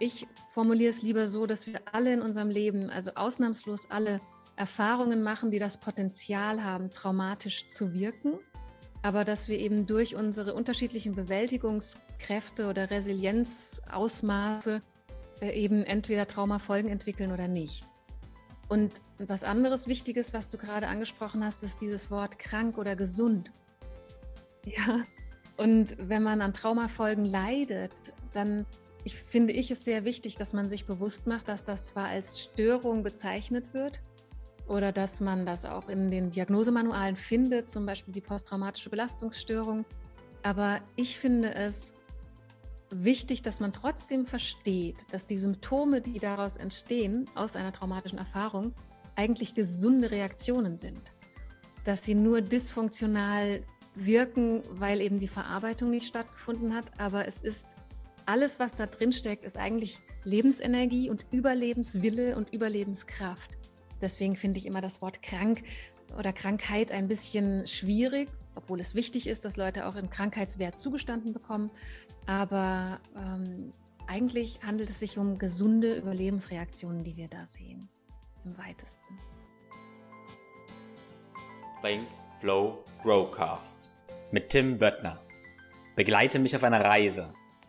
[0.00, 4.20] ich formuliere es lieber so, dass wir alle in unserem Leben, also ausnahmslos alle,
[4.56, 8.38] Erfahrungen machen, die das Potenzial haben, traumatisch zu wirken,
[9.00, 14.80] aber dass wir eben durch unsere unterschiedlichen Bewältigungskräfte oder Resilienzausmaße
[15.40, 17.86] äh, eben entweder Traumafolgen entwickeln oder nicht.
[18.68, 23.50] Und was anderes Wichtiges, was du gerade angesprochen hast, ist dieses Wort krank oder gesund.
[24.66, 25.02] Ja,
[25.56, 27.92] und wenn man an Traumafolgen leidet,
[28.34, 28.66] dann
[29.04, 32.40] ich finde ich es sehr wichtig, dass man sich bewusst macht, dass das zwar als
[32.40, 34.00] Störung bezeichnet wird
[34.68, 39.84] oder dass man das auch in den Diagnosemanualen findet, zum Beispiel die posttraumatische Belastungsstörung.
[40.42, 41.92] Aber ich finde es
[42.90, 48.74] wichtig, dass man trotzdem versteht, dass die Symptome, die daraus entstehen, aus einer traumatischen Erfahrung,
[49.16, 51.12] eigentlich gesunde Reaktionen sind.
[51.84, 53.62] Dass sie nur dysfunktional
[53.94, 56.86] wirken, weil eben die Verarbeitung nicht stattgefunden hat.
[56.98, 57.66] Aber es ist
[58.30, 63.58] alles, was da drin steckt, ist eigentlich Lebensenergie und Überlebenswille und Überlebenskraft.
[64.00, 65.64] Deswegen finde ich immer das Wort krank
[66.16, 71.32] oder Krankheit ein bisschen schwierig, obwohl es wichtig ist, dass Leute auch im Krankheitswert zugestanden
[71.32, 71.72] bekommen.
[72.26, 73.72] Aber ähm,
[74.06, 77.88] eigentlich handelt es sich um gesunde Überlebensreaktionen, die wir da sehen,
[78.44, 79.18] im weitesten.
[81.82, 82.06] Think,
[82.38, 83.90] Flow, Growcast
[84.30, 85.20] mit Tim Böttner.
[85.96, 87.34] Begleite mich auf einer Reise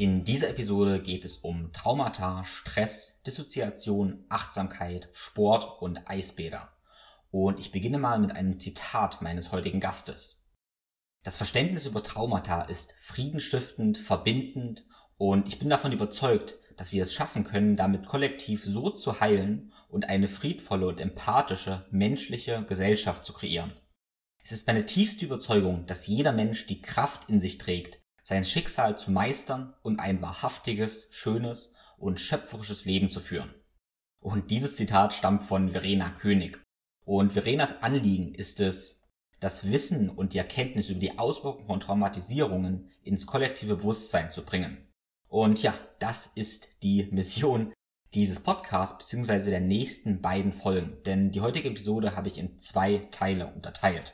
[0.00, 6.72] In dieser Episode geht es um Traumata, Stress, Dissoziation, Achtsamkeit, Sport und Eisbäder.
[7.30, 10.54] Und ich beginne mal mit einem Zitat meines heutigen Gastes.
[11.22, 14.86] Das Verständnis über Traumata ist friedenstiftend, verbindend
[15.18, 19.70] und ich bin davon überzeugt, dass wir es schaffen können, damit kollektiv so zu heilen
[19.90, 23.74] und eine friedvolle und empathische menschliche Gesellschaft zu kreieren.
[24.42, 28.98] Es ist meine tiefste Überzeugung, dass jeder Mensch die Kraft in sich trägt, sein Schicksal
[28.98, 33.54] zu meistern und ein wahrhaftiges, schönes und schöpferisches Leben zu führen.
[34.20, 36.62] Und dieses Zitat stammt von Verena König.
[37.04, 39.00] Und Verenas Anliegen ist es,
[39.40, 44.86] das Wissen und die Erkenntnis über die Auswirkungen von Traumatisierungen ins kollektive Bewusstsein zu bringen.
[45.28, 47.72] Und ja, das ist die Mission
[48.14, 49.50] dieses Podcasts bzw.
[49.50, 54.12] der nächsten beiden Folgen, denn die heutige Episode habe ich in zwei Teile unterteilt.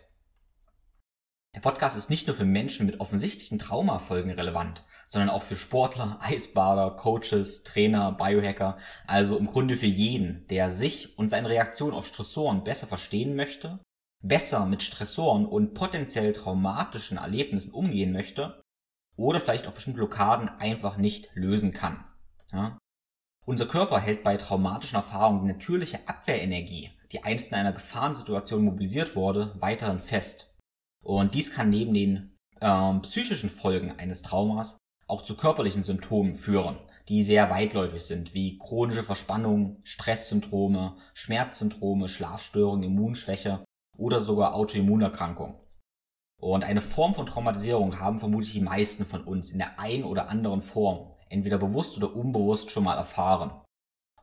[1.56, 6.19] Der Podcast ist nicht nur für Menschen mit offensichtlichen Traumafolgen relevant, sondern auch für Sportler,
[6.22, 12.06] Eisbader, Coaches, Trainer, Biohacker, also im Grunde für jeden, der sich und seine Reaktion auf
[12.06, 13.81] Stressoren besser verstehen möchte,
[14.22, 18.61] besser mit Stressoren und potenziell traumatischen Erlebnissen umgehen möchte
[19.16, 22.05] oder vielleicht auch bestimmte Blockaden einfach nicht lösen kann.
[22.53, 22.77] Ja?
[23.47, 29.16] Unser Körper hält bei traumatischen Erfahrungen die natürliche Abwehrenergie, die einst in einer Gefahrensituation mobilisiert
[29.16, 30.53] wurde, weiterhin fest.
[31.06, 36.81] Und dies kann neben den ähm, psychischen Folgen eines Traumas auch zu körperlichen Symptomen führen,
[37.09, 43.65] die sehr weitläufig sind, wie chronische Verspannung, Stresssyndrome, Schmerzsyndrome, Schlafstörungen, Immunschwäche
[43.97, 45.61] oder sogar Autoimmunerkrankung.
[46.43, 50.28] Und eine Form von Traumatisierung haben vermutlich die meisten von uns in der einen oder
[50.28, 53.53] anderen Form, entweder bewusst oder unbewusst schon mal erfahren.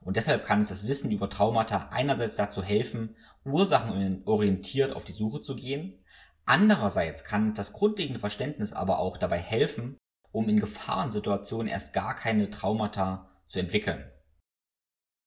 [0.01, 5.39] Und deshalb kann es das Wissen über Traumata einerseits dazu helfen, ursachenorientiert auf die Suche
[5.39, 6.02] zu gehen
[6.45, 9.97] Andererseits kann das grundlegende Verständnis aber auch dabei helfen,
[10.31, 14.09] um in Gefahrensituationen erst gar keine Traumata zu entwickeln.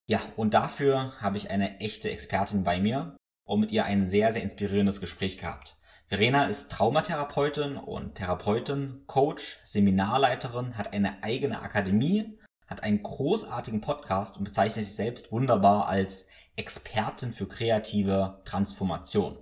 [0.09, 4.33] Ja, und dafür habe ich eine echte Expertin bei mir und mit ihr ein sehr,
[4.33, 5.77] sehr inspirierendes Gespräch gehabt.
[6.09, 12.39] Verena ist Traumatherapeutin und Therapeutin, Coach, Seminarleiterin, hat eine eigene Akademie,
[12.69, 19.39] hat einen großartigen Podcast und bezeichnet sich selbst wunderbar als Expertin für kreative Transformation.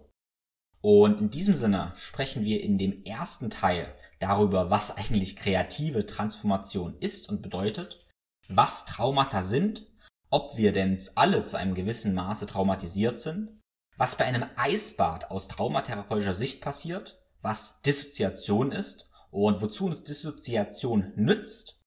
[0.84, 6.98] Und in diesem Sinne sprechen wir in dem ersten Teil darüber, was eigentlich kreative Transformation
[7.00, 8.06] ist und bedeutet,
[8.50, 9.86] was Traumata sind,
[10.28, 13.62] ob wir denn alle zu einem gewissen Maße traumatisiert sind,
[13.96, 21.14] was bei einem Eisbad aus traumatherapeutischer Sicht passiert, was Dissoziation ist und wozu uns Dissoziation
[21.16, 21.82] nützt,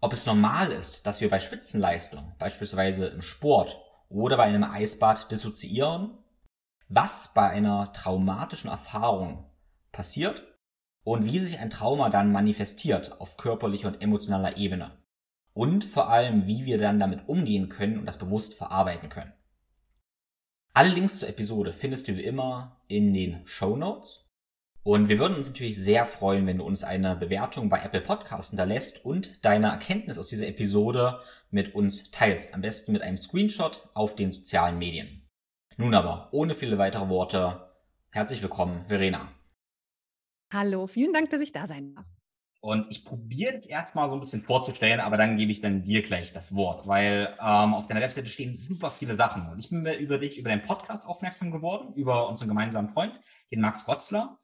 [0.00, 3.78] ob es normal ist, dass wir bei Spitzenleistung, beispielsweise im Sport
[4.08, 6.16] oder bei einem Eisbad dissoziieren
[6.90, 9.48] was bei einer traumatischen Erfahrung
[9.92, 10.42] passiert
[11.04, 14.98] und wie sich ein Trauma dann manifestiert auf körperlicher und emotionaler Ebene.
[15.52, 19.32] und vor allem, wie wir dann damit umgehen können und das bewusst verarbeiten können.
[20.72, 24.32] Alle Links zur Episode findest du wie immer in den Show Notes.
[24.82, 28.50] Und wir würden uns natürlich sehr freuen, wenn du uns eine Bewertung bei Apple Podcasts
[28.50, 31.20] hinterlässt und deine Erkenntnis aus dieser Episode
[31.50, 32.54] mit uns teilst.
[32.54, 35.19] Am besten mit einem Screenshot auf den sozialen Medien.
[35.80, 37.66] Nun aber, ohne viele weitere Worte,
[38.10, 39.32] herzlich willkommen, Verena.
[40.52, 42.04] Hallo, vielen Dank, dass ich da sein darf.
[42.60, 46.02] Und ich probiere dich erstmal so ein bisschen vorzustellen, aber dann gebe ich dann dir
[46.02, 49.48] gleich das Wort, weil ähm, auf deiner Webseite stehen super viele Sachen.
[49.48, 53.18] Und ich bin über dich, über deinen Podcast aufmerksam geworden, über unseren gemeinsamen Freund,
[53.50, 54.38] den Max Rotzler.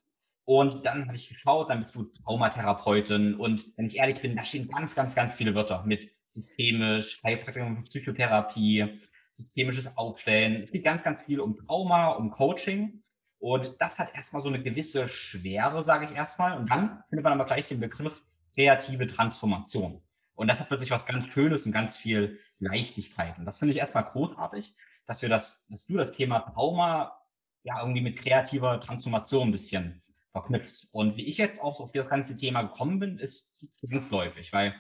[0.47, 3.35] Und dann habe ich geschaut, dann bist du Traumatherapeutin.
[3.35, 7.85] Und wenn ich ehrlich bin, da stehen ganz, ganz, ganz viele Wörter mit systemisch, Heilpraktikum,
[7.85, 8.97] Psychotherapie,
[9.37, 10.63] systemisches Aufstellen.
[10.63, 13.03] Es geht ganz, ganz viel um Trauma, um Coaching.
[13.39, 16.57] Und das hat erstmal so eine gewisse Schwere, sage ich erstmal.
[16.57, 18.23] Und dann findet man aber gleich den Begriff
[18.55, 20.03] kreative Transformation.
[20.35, 23.39] Und das hat plötzlich was ganz Schönes und ganz viel Leichtigkeit.
[23.39, 24.75] Und das finde ich erstmal großartig,
[25.07, 27.19] dass wir das, dass du das Thema Trauma
[27.63, 30.01] ja irgendwie mit kreativer Transformation ein bisschen
[30.33, 30.89] verknüpfst.
[30.93, 34.75] Und wie ich jetzt auch auf das ganze Thema gekommen bin, ist zwangsläufig, weil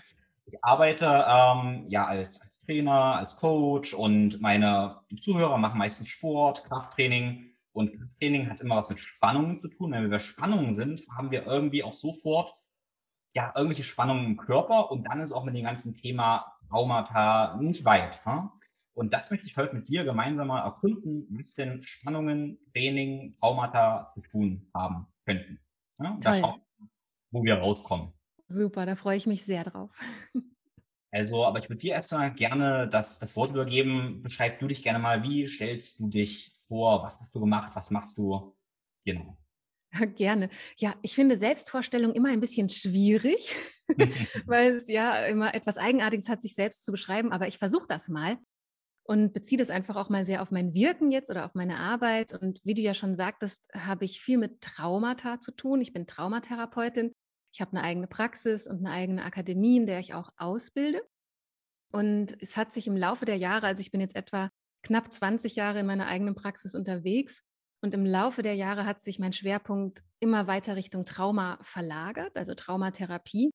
[0.46, 6.64] ich arbeite ähm, ja als, als Trainer, als Coach und meine Zuhörer machen meistens Sport,
[6.64, 9.92] Krafttraining und Training hat immer was mit Spannungen zu tun.
[9.92, 12.54] Wenn wir bei Spannungen sind, haben wir irgendwie auch sofort
[13.34, 17.84] ja irgendwelche Spannungen im Körper und dann ist auch mit dem ganzen Thema Traumata nicht
[17.84, 18.24] weit.
[18.24, 18.50] Hm?
[18.94, 24.08] Und das möchte ich heute mit dir gemeinsam mal erkunden, was denn Spannungen, Training, Traumata
[24.14, 25.60] zu tun haben könnten.
[25.98, 26.16] Ja?
[26.20, 26.62] Da schauen,
[27.30, 28.12] wo wir rauskommen.
[28.48, 29.90] Super, da freue ich mich sehr drauf.
[31.12, 34.22] Also, aber ich würde dir erstmal gerne das, das Wort übergeben.
[34.22, 37.02] Beschreib du dich gerne mal, wie stellst du dich vor?
[37.02, 37.72] Was hast du gemacht?
[37.74, 38.54] Was machst du?
[39.04, 39.38] Genau.
[40.16, 40.50] Gerne.
[40.76, 43.54] Ja, ich finde Selbstvorstellung immer ein bisschen schwierig,
[44.46, 47.32] weil es ja immer etwas Eigenartiges hat, sich selbst zu beschreiben.
[47.32, 48.36] Aber ich versuche das mal
[49.04, 52.34] und beziehe das einfach auch mal sehr auf mein Wirken jetzt oder auf meine Arbeit.
[52.34, 55.80] Und wie du ja schon sagtest, habe ich viel mit Traumata zu tun.
[55.80, 57.12] Ich bin Traumatherapeutin.
[57.56, 61.00] Ich habe eine eigene Praxis und eine eigene Akademie, in der ich auch ausbilde.
[61.90, 64.50] Und es hat sich im Laufe der Jahre, also ich bin jetzt etwa
[64.82, 67.44] knapp 20 Jahre in meiner eigenen Praxis unterwegs.
[67.82, 72.52] Und im Laufe der Jahre hat sich mein Schwerpunkt immer weiter Richtung Trauma verlagert, also
[72.52, 73.50] Traumatherapie.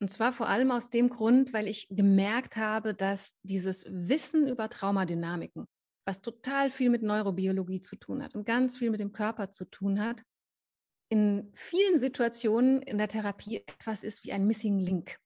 [0.00, 4.68] Und zwar vor allem aus dem Grund, weil ich gemerkt habe, dass dieses Wissen über
[4.68, 5.66] Traumadynamiken,
[6.06, 9.64] was total viel mit Neurobiologie zu tun hat und ganz viel mit dem Körper zu
[9.64, 10.22] tun hat,
[11.10, 15.18] in vielen Situationen in der Therapie etwas ist wie ein Missing Link.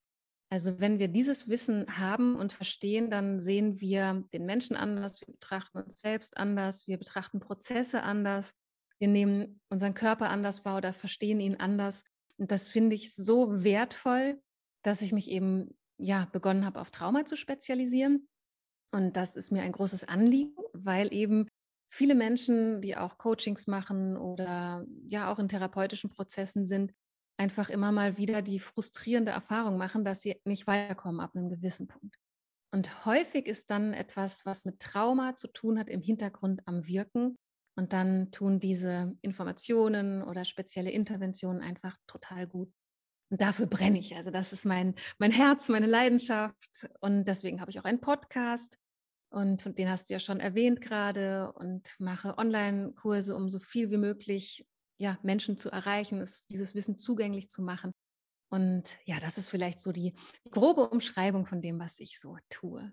[0.50, 5.32] Also wenn wir dieses Wissen haben und verstehen, dann sehen wir den Menschen anders, wir
[5.32, 8.54] betrachten uns selbst anders, wir betrachten Prozesse anders,
[8.98, 12.04] wir nehmen unseren Körper anders wahr oder verstehen ihn anders.
[12.38, 14.40] Und das finde ich so wertvoll,
[14.82, 18.28] dass ich mich eben ja begonnen habe, auf Trauma zu spezialisieren.
[18.92, 21.48] Und das ist mir ein großes Anliegen, weil eben
[21.94, 26.92] viele Menschen, die auch Coachings machen oder ja auch in therapeutischen Prozessen sind,
[27.38, 31.86] einfach immer mal wieder die frustrierende Erfahrung machen, dass sie nicht weiterkommen ab einem gewissen
[31.86, 32.16] Punkt.
[32.72, 37.36] Und häufig ist dann etwas, was mit Trauma zu tun hat, im Hintergrund am Wirken.
[37.76, 42.72] Und dann tun diese Informationen oder spezielle Interventionen einfach total gut.
[43.30, 44.16] Und dafür brenne ich.
[44.16, 46.88] Also das ist mein, mein Herz, meine Leidenschaft.
[47.00, 48.78] Und deswegen habe ich auch einen Podcast.
[49.34, 53.96] Und den hast du ja schon erwähnt gerade und mache Online-Kurse, um so viel wie
[53.96, 54.64] möglich
[54.96, 57.90] ja, Menschen zu erreichen, ist, dieses Wissen zugänglich zu machen.
[58.48, 60.14] Und ja, das ist vielleicht so die
[60.52, 62.92] grobe Umschreibung von dem, was ich so tue.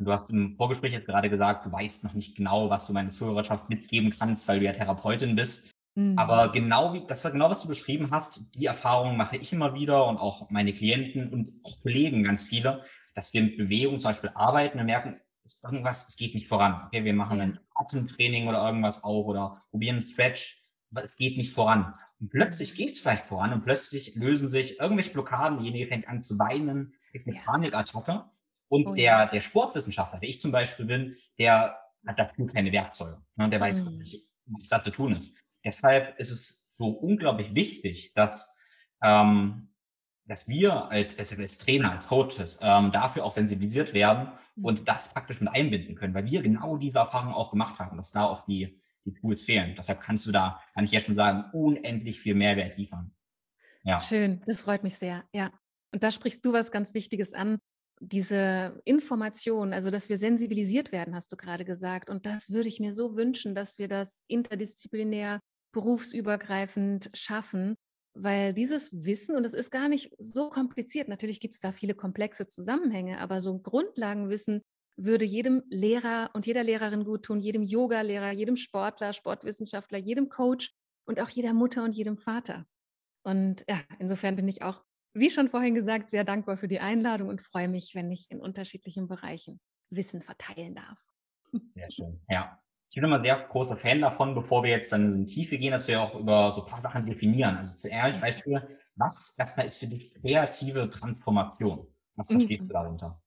[0.00, 3.10] Du hast im Vorgespräch jetzt gerade gesagt, du weißt noch nicht genau, was du meiner
[3.10, 5.70] Zuhörerschaft mitgeben kannst, weil du ja Therapeutin bist.
[5.96, 6.18] Mhm.
[6.18, 9.74] Aber genau wie, das war genau, was du beschrieben hast, die Erfahrung mache ich immer
[9.74, 12.82] wieder und auch meine Klienten und auch Kollegen ganz viele,
[13.14, 16.86] dass wir mit Bewegung zum Beispiel arbeiten und merken, ist irgendwas, es geht nicht voran.
[16.86, 21.36] Okay, wir machen ein Atemtraining oder irgendwas auch oder probieren einen Stretch, aber es geht
[21.36, 21.94] nicht voran.
[22.20, 26.22] Und plötzlich geht es vielleicht voran und plötzlich lösen sich irgendwelche Blockaden, derjenige fängt an
[26.22, 27.40] zu weinen, kriegt eine.
[27.40, 28.24] Panikattacke.
[28.68, 29.26] Und oh, der, ja.
[29.26, 33.22] der Sportwissenschaftler, der ich zum Beispiel bin, der hat dafür keine Werkzeuge.
[33.36, 33.48] Ne?
[33.50, 33.98] Der weiß mhm.
[33.98, 35.38] nicht, was da zu tun ist.
[35.64, 38.50] Deshalb ist es so unglaublich wichtig, dass
[39.02, 39.73] ähm,
[40.26, 44.64] dass wir als, als, als Trainer, als Coaches ähm, dafür auch sensibilisiert werden mhm.
[44.64, 48.12] und das praktisch mit einbinden können, weil wir genau diese Erfahrung auch gemacht haben, dass
[48.12, 49.74] da auch die, die Tools fehlen.
[49.76, 53.12] Deshalb kannst du da, kann ich jetzt schon sagen, unendlich viel Mehrwert liefern.
[53.84, 54.00] Ja.
[54.00, 55.24] Schön, das freut mich sehr.
[55.34, 55.52] Ja.
[55.92, 57.58] Und da sprichst du was ganz Wichtiges an.
[58.00, 62.10] Diese Information, also dass wir sensibilisiert werden, hast du gerade gesagt.
[62.10, 65.40] Und das würde ich mir so wünschen, dass wir das interdisziplinär,
[65.72, 67.76] berufsübergreifend schaffen,
[68.14, 71.94] weil dieses Wissen, und es ist gar nicht so kompliziert, natürlich gibt es da viele
[71.94, 74.62] komplexe Zusammenhänge, aber so Grundlagenwissen
[74.96, 80.70] würde jedem Lehrer und jeder Lehrerin gut tun, jedem Yoga-Lehrer, jedem Sportler, Sportwissenschaftler, jedem Coach
[81.06, 82.66] und auch jeder Mutter und jedem Vater.
[83.24, 87.28] Und ja, insofern bin ich auch, wie schon vorhin gesagt, sehr dankbar für die Einladung
[87.28, 90.98] und freue mich, wenn ich in unterschiedlichen Bereichen Wissen verteilen darf.
[91.66, 92.20] Sehr schön.
[92.28, 92.60] Ja.
[92.94, 95.72] Ich bin immer sehr großer Fan davon, bevor wir jetzt dann in die Tiefe gehen,
[95.72, 97.56] dass wir auch über so ein paar Sachen definieren.
[97.56, 98.60] Also zuerst weißt du,
[98.94, 99.36] was
[99.66, 101.88] ist für dich kreative Transformation?
[102.14, 102.68] Was verstehst mhm.
[102.68, 103.20] du darunter?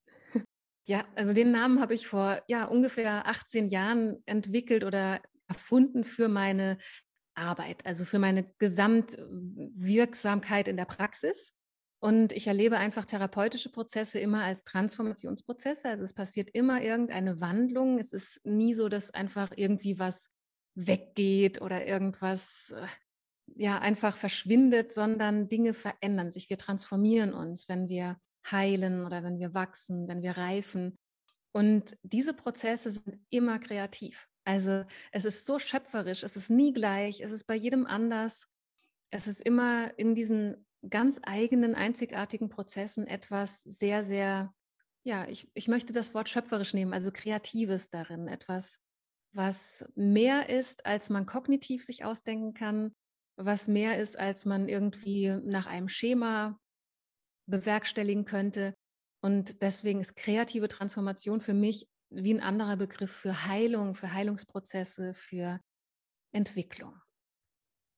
[0.85, 5.19] Ja, also den Namen habe ich vor ja, ungefähr 18 Jahren entwickelt oder
[5.49, 6.77] erfunden für meine
[7.35, 11.56] Arbeit, also für meine Gesamtwirksamkeit in der Praxis.
[11.99, 15.89] Und ich erlebe einfach therapeutische Prozesse immer als Transformationsprozesse.
[15.89, 17.97] Also es passiert immer irgendeine Wandlung.
[17.97, 20.29] Es ist nie so, dass einfach irgendwie was
[20.75, 22.85] weggeht oder irgendwas äh,
[23.55, 26.49] ja einfach verschwindet, sondern Dinge verändern sich.
[26.49, 28.17] Wir transformieren uns, wenn wir
[28.51, 30.99] heilen oder wenn wir wachsen, wenn wir reifen.
[31.51, 34.27] Und diese Prozesse sind immer kreativ.
[34.45, 38.47] Also es ist so schöpferisch, es ist nie gleich, es ist bei jedem anders.
[39.09, 44.53] Es ist immer in diesen ganz eigenen, einzigartigen Prozessen etwas sehr, sehr,
[45.03, 48.79] ja, ich, ich möchte das Wort schöpferisch nehmen, also Kreatives darin, etwas,
[49.33, 52.93] was mehr ist, als man kognitiv sich ausdenken kann,
[53.37, 56.59] was mehr ist, als man irgendwie nach einem Schema
[57.47, 58.73] bewerkstelligen könnte.
[59.21, 65.13] Und deswegen ist kreative Transformation für mich wie ein anderer Begriff für Heilung, für Heilungsprozesse,
[65.13, 65.59] für
[66.31, 66.99] Entwicklung.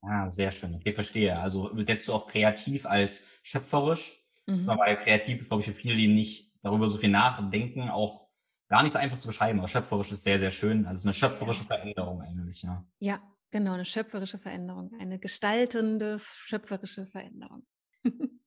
[0.02, 0.76] Ah, sehr schön.
[0.76, 1.38] Okay, verstehe.
[1.38, 4.68] Also setzt du auch kreativ als schöpferisch, mhm.
[4.68, 8.28] weil kreativ ist, glaube ich, für viele, die nicht darüber so viel nachdenken, auch
[8.70, 9.60] gar nicht so einfach zu beschreiben.
[9.60, 10.86] Aber schöpferisch ist sehr, sehr schön.
[10.86, 11.64] Also eine schöpferische.
[11.66, 12.86] Veränderung eigentlich, ja.
[13.00, 13.20] Ja,
[13.52, 17.66] genau, eine schöpferische Veränderung, eine gestaltende, schöpferische Veränderung.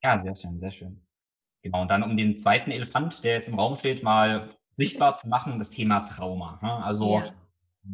[0.00, 1.04] Ja, sehr schön, sehr schön.
[1.62, 5.28] Genau, und dann um den zweiten Elefant, der jetzt im Raum steht, mal sichtbar zu
[5.28, 6.60] machen, das Thema Trauma.
[6.62, 6.72] Ne?
[6.84, 7.34] Also ja.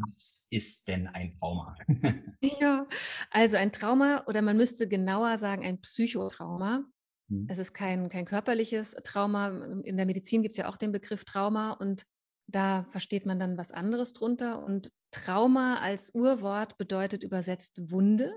[0.00, 1.76] Was ist denn ein Trauma?
[2.60, 2.86] ja,
[3.30, 6.84] also ein Trauma oder man müsste genauer sagen, ein Psychotrauma.
[7.28, 7.46] Mhm.
[7.48, 9.48] Es ist kein, kein körperliches Trauma.
[9.82, 12.04] In der Medizin gibt es ja auch den Begriff Trauma und
[12.46, 14.62] da versteht man dann was anderes drunter.
[14.62, 18.32] Und Trauma als Urwort bedeutet übersetzt Wunde.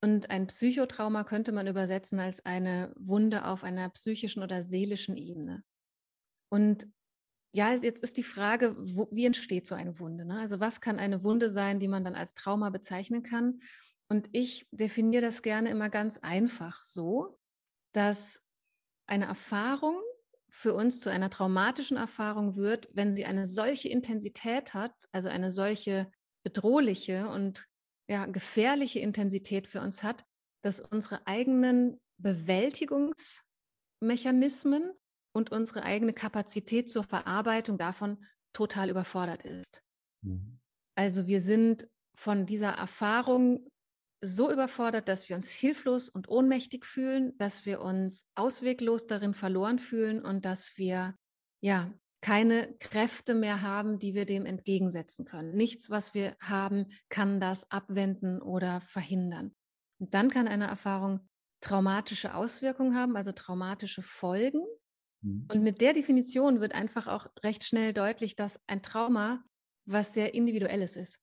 [0.00, 5.64] Und ein Psychotrauma könnte man übersetzen als eine Wunde auf einer psychischen oder seelischen Ebene.
[6.50, 6.88] Und
[7.52, 10.24] ja, jetzt ist die Frage, wo, wie entsteht so eine Wunde?
[10.24, 10.40] Ne?
[10.40, 13.60] Also was kann eine Wunde sein, die man dann als Trauma bezeichnen kann?
[14.08, 17.38] Und ich definiere das gerne immer ganz einfach so,
[17.92, 18.42] dass
[19.06, 20.00] eine Erfahrung
[20.50, 25.50] für uns zu einer traumatischen Erfahrung wird, wenn sie eine solche Intensität hat, also eine
[25.50, 26.10] solche
[26.42, 27.66] bedrohliche und
[28.08, 30.24] ja, gefährliche Intensität für uns hat,
[30.62, 34.92] dass unsere eigenen Bewältigungsmechanismen
[35.32, 39.82] und unsere eigene Kapazität zur Verarbeitung davon total überfordert ist.
[40.22, 40.60] Mhm.
[40.94, 43.68] Also wir sind von dieser Erfahrung
[44.20, 49.78] so überfordert, dass wir uns hilflos und ohnmächtig fühlen, dass wir uns ausweglos darin verloren
[49.78, 51.14] fühlen und dass wir
[51.60, 55.54] ja keine Kräfte mehr haben, die wir dem entgegensetzen können.
[55.54, 59.54] Nichts, was wir haben, kann das abwenden oder verhindern.
[60.00, 61.28] Und dann kann eine Erfahrung
[61.60, 64.62] traumatische Auswirkungen haben, also traumatische Folgen.
[65.22, 65.46] Mhm.
[65.50, 69.44] Und mit der Definition wird einfach auch recht schnell deutlich, dass ein Trauma
[69.86, 71.20] was sehr individuelles ist.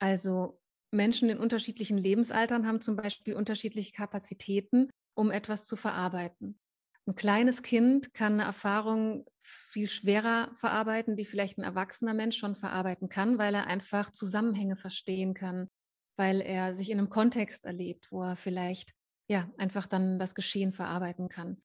[0.00, 6.58] Also Menschen in unterschiedlichen Lebensaltern haben zum Beispiel unterschiedliche Kapazitäten, um etwas zu verarbeiten.
[7.06, 12.54] Ein kleines Kind kann eine Erfahrung viel schwerer verarbeiten, die vielleicht ein erwachsener Mensch schon
[12.54, 15.68] verarbeiten kann, weil er einfach Zusammenhänge verstehen kann,
[16.16, 18.92] weil er sich in einem Kontext erlebt, wo er vielleicht
[19.28, 21.60] ja einfach dann das Geschehen verarbeiten kann.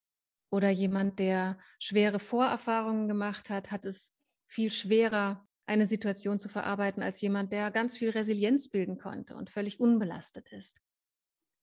[0.49, 4.13] Oder jemand, der schwere Vorerfahrungen gemacht hat, hat es
[4.47, 9.49] viel schwerer, eine Situation zu verarbeiten, als jemand, der ganz viel Resilienz bilden konnte und
[9.49, 10.79] völlig unbelastet ist.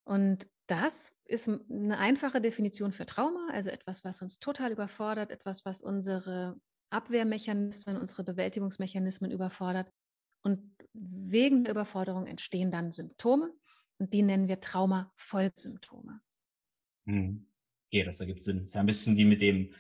[0.05, 5.65] Und das ist eine einfache Definition für Trauma, also etwas, was uns total überfordert, etwas,
[5.65, 6.61] was unsere
[6.91, 9.91] Abwehrmechanismen, unsere Bewältigungsmechanismen überfordert.
[10.43, 13.51] Und wegen der Überforderung entstehen dann Symptome
[13.99, 16.21] und die nennen wir Trauma-Folgsymptome.
[17.07, 17.47] Hm.
[17.95, 18.59] Okay, das ergibt Sinn.
[18.59, 19.73] Das ist ja ein bisschen wie mit dem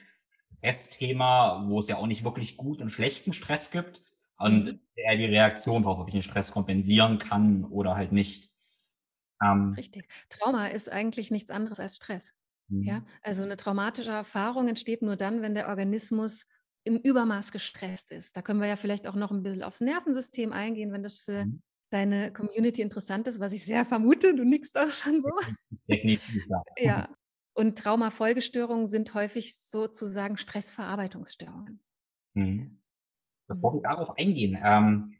[0.58, 4.02] Stressthema, wo es ja auch nicht wirklich gut und schlechten Stress gibt
[4.38, 4.80] und mhm.
[4.94, 8.52] eher die Reaktion darauf, ob ich den Stress kompensieren kann oder halt nicht.
[9.42, 10.06] Ähm, Richtig.
[10.28, 12.34] Trauma ist eigentlich nichts anderes als Stress.
[12.68, 13.06] Ja, mhm.
[13.20, 16.46] also eine traumatische Erfahrung entsteht nur dann, wenn der Organismus
[16.84, 18.36] im Übermaß gestresst ist.
[18.36, 21.46] Da können wir ja vielleicht auch noch ein bisschen aufs Nervensystem eingehen, wenn das für
[21.46, 21.62] mhm.
[21.90, 24.36] deine Community interessant ist, was ich sehr vermute.
[24.36, 25.32] Du nickst auch schon so.
[25.88, 26.62] Definitiv, ja.
[26.78, 27.08] Ja.
[27.54, 31.80] Und Traumafolgestörungen sind häufig sozusagen Stressverarbeitungsstörungen.
[32.34, 32.80] Mhm.
[33.46, 35.16] Bevor wir darauf eingehen, ähm,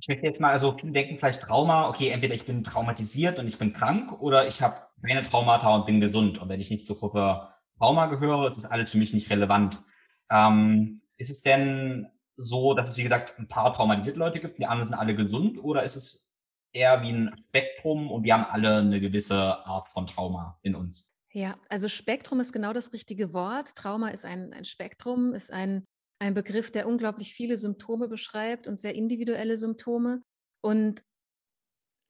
[0.00, 3.48] ich möchte jetzt mal, also viele denken vielleicht Trauma, okay, entweder ich bin traumatisiert und
[3.48, 6.38] ich bin krank oder ich habe keine Traumata und bin gesund.
[6.38, 9.82] Und wenn ich nicht zur Gruppe Trauma gehöre, ist das alles für mich nicht relevant.
[10.30, 14.66] Ähm, ist es denn so, dass es, wie gesagt, ein paar traumatisierte Leute gibt, die
[14.66, 16.32] anderen sind alle gesund oder ist es
[16.72, 21.17] eher wie ein Spektrum und wir haben alle eine gewisse Art von Trauma in uns?
[21.32, 23.74] Ja, also Spektrum ist genau das richtige Wort.
[23.74, 25.84] Trauma ist ein, ein Spektrum, ist ein
[26.18, 30.22] ein Begriff, der unglaublich viele Symptome beschreibt und sehr individuelle Symptome.
[30.60, 31.02] Und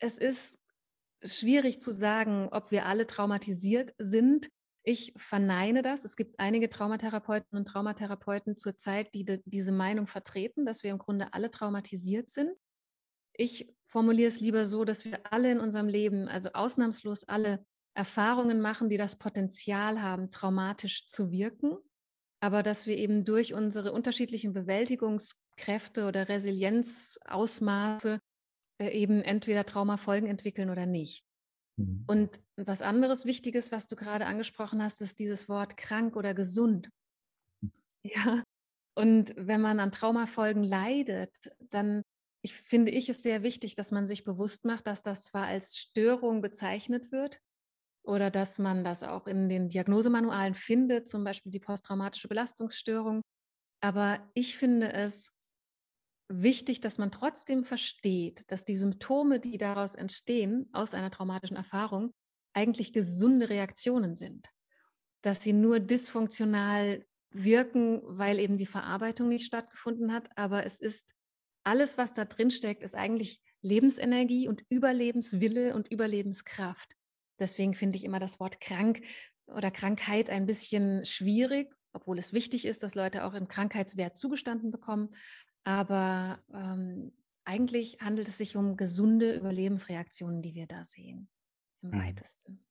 [0.00, 0.58] es ist
[1.24, 4.48] schwierig zu sagen, ob wir alle traumatisiert sind.
[4.82, 6.04] Ich verneine das.
[6.04, 10.98] Es gibt einige Traumatherapeuten und Traumatherapeuten zurzeit, die de, diese Meinung vertreten, dass wir im
[10.98, 12.52] Grunde alle traumatisiert sind.
[13.34, 17.64] Ich formuliere es lieber so, dass wir alle in unserem Leben, also ausnahmslos alle,
[17.98, 21.76] Erfahrungen machen, die das Potenzial haben, traumatisch zu wirken
[22.40, 28.20] aber dass wir eben durch unsere unterschiedlichen Bewältigungskräfte oder Resilienzausmaße
[28.80, 31.24] äh, eben entweder Traumafolgen entwickeln oder nicht.
[31.76, 32.04] Mhm.
[32.06, 36.88] Und was anderes Wichtiges, was du gerade angesprochen hast, ist dieses Wort krank oder gesund.
[37.60, 37.72] Hm.
[38.04, 38.44] Ja.
[38.96, 41.36] Und wenn man an Traumafolgen leidet,
[41.70, 42.02] dann
[42.42, 45.76] ich finde ich es sehr wichtig, dass man sich bewusst macht, dass das zwar als
[45.76, 47.40] Störung bezeichnet wird,
[48.02, 53.22] oder dass man das auch in den Diagnosemanualen findet, zum Beispiel die posttraumatische Belastungsstörung.
[53.80, 55.32] Aber ich finde es
[56.28, 62.12] wichtig, dass man trotzdem versteht, dass die Symptome, die daraus entstehen, aus einer traumatischen Erfahrung,
[62.54, 64.48] eigentlich gesunde Reaktionen sind.
[65.22, 70.28] Dass sie nur dysfunktional wirken, weil eben die Verarbeitung nicht stattgefunden hat.
[70.36, 71.14] Aber es ist
[71.64, 76.97] alles, was da drin steckt, ist eigentlich Lebensenergie und Überlebenswille und Überlebenskraft.
[77.38, 79.00] Deswegen finde ich immer das Wort krank
[79.46, 84.70] oder Krankheit ein bisschen schwierig, obwohl es wichtig ist, dass Leute auch im Krankheitswert zugestanden
[84.70, 85.10] bekommen.
[85.64, 87.12] Aber ähm,
[87.44, 91.28] eigentlich handelt es sich um gesunde Überlebensreaktionen, die wir da sehen,
[91.82, 92.02] im mhm.
[92.02, 92.64] weitesten.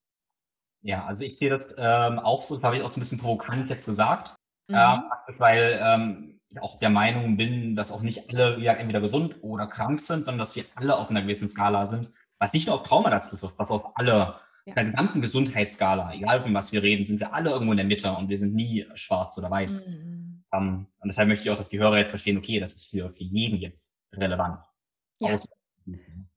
[0.82, 3.18] Ja, also ich sehe das ähm, auch so, das habe ich auch so ein bisschen
[3.18, 4.36] provokant jetzt gesagt,
[4.68, 4.76] mhm.
[4.76, 5.04] ähm,
[5.38, 9.68] weil ähm, ich auch der Meinung bin, dass auch nicht alle ja, entweder gesund oder
[9.68, 12.84] krank sind, sondern dass wir alle auf einer gewissen Skala sind, was nicht nur auf
[12.84, 14.74] Trauma dazu trifft, was auf alle ja.
[14.74, 18.12] der gesamten Gesundheitsskala, egal von was wir reden, sind wir alle irgendwo in der Mitte
[18.12, 19.88] und wir sind nie schwarz oder weiß.
[19.88, 20.44] Mhm.
[20.50, 22.90] Um, ähm, und deshalb möchte ich auch, dass die Hörer jetzt verstehen, okay, das ist
[22.90, 24.60] für, für jeden jetzt relevant.
[25.20, 25.36] Ja.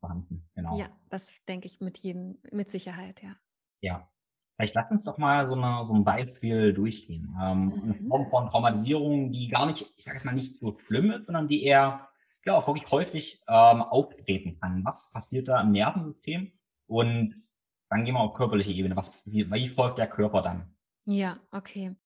[0.00, 0.48] vorhanden.
[0.54, 0.78] Genau.
[0.78, 3.36] Ja, das denke ich mit jedem, mit Sicherheit, ja.
[3.80, 4.08] Ja.
[4.56, 7.34] Vielleicht lass uns doch mal so, eine, so ein Beispiel durchgehen.
[7.42, 7.82] Ähm, mhm.
[7.82, 11.26] Eine Form von Traumatisierung, die gar nicht, ich sage es mal, nicht so schlimm ist,
[11.26, 12.08] sondern die eher
[12.44, 14.84] ja, auch wirklich häufig ähm, auftreten kann.
[14.84, 16.52] Was passiert da im Nervensystem?
[16.86, 17.42] Und
[17.90, 18.96] dann gehen wir auf körperliche Ebene.
[18.96, 20.74] Was, wie, wie folgt der Körper dann?
[21.06, 21.96] Ja, okay.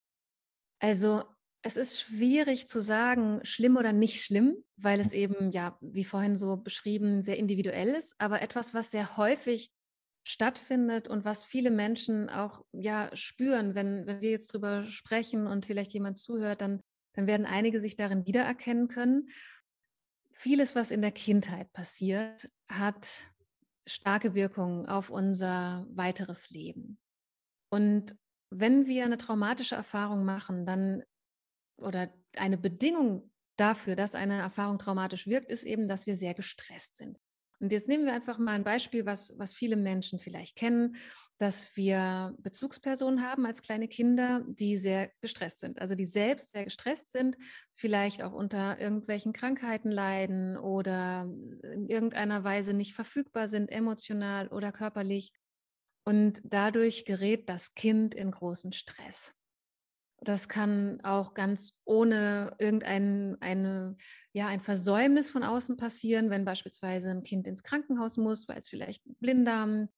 [0.81, 1.23] Also
[1.63, 6.37] es ist schwierig zu sagen, schlimm oder nicht schlimm, weil es eben, ja, wie vorhin
[6.37, 9.71] so beschrieben, sehr individuell ist, aber etwas, was sehr häufig
[10.27, 15.67] stattfindet und was viele Menschen auch ja spüren, wenn, wenn wir jetzt drüber sprechen und
[15.67, 16.81] vielleicht jemand zuhört, dann,
[17.13, 19.29] dann werden einige sich darin wiedererkennen können.
[20.33, 23.27] Vieles, was in der Kindheit passiert, hat
[23.87, 26.99] starke Wirkungen auf unser weiteres Leben.
[27.71, 28.17] Und
[28.51, 31.03] wenn wir eine traumatische Erfahrung machen, dann
[31.79, 36.97] oder eine Bedingung dafür, dass eine Erfahrung traumatisch wirkt, ist eben, dass wir sehr gestresst
[36.97, 37.19] sind.
[37.61, 40.97] Und jetzt nehmen wir einfach mal ein Beispiel, was, was viele Menschen vielleicht kennen
[41.39, 45.81] dass wir Bezugspersonen haben als kleine Kinder, die sehr gestresst sind.
[45.81, 47.37] Also die selbst sehr gestresst sind,
[47.75, 51.29] vielleicht auch unter irgendwelchen Krankheiten leiden oder
[51.63, 55.33] in irgendeiner Weise nicht verfügbar sind, emotional oder körperlich.
[56.05, 59.35] Und dadurch gerät das Kind in großen Stress.
[60.21, 63.97] Das kann auch ganz ohne irgendein eine,
[64.33, 68.69] ja, ein Versäumnis von außen passieren, wenn beispielsweise ein Kind ins Krankenhaus muss, weil es
[68.69, 69.89] vielleicht Blinddarm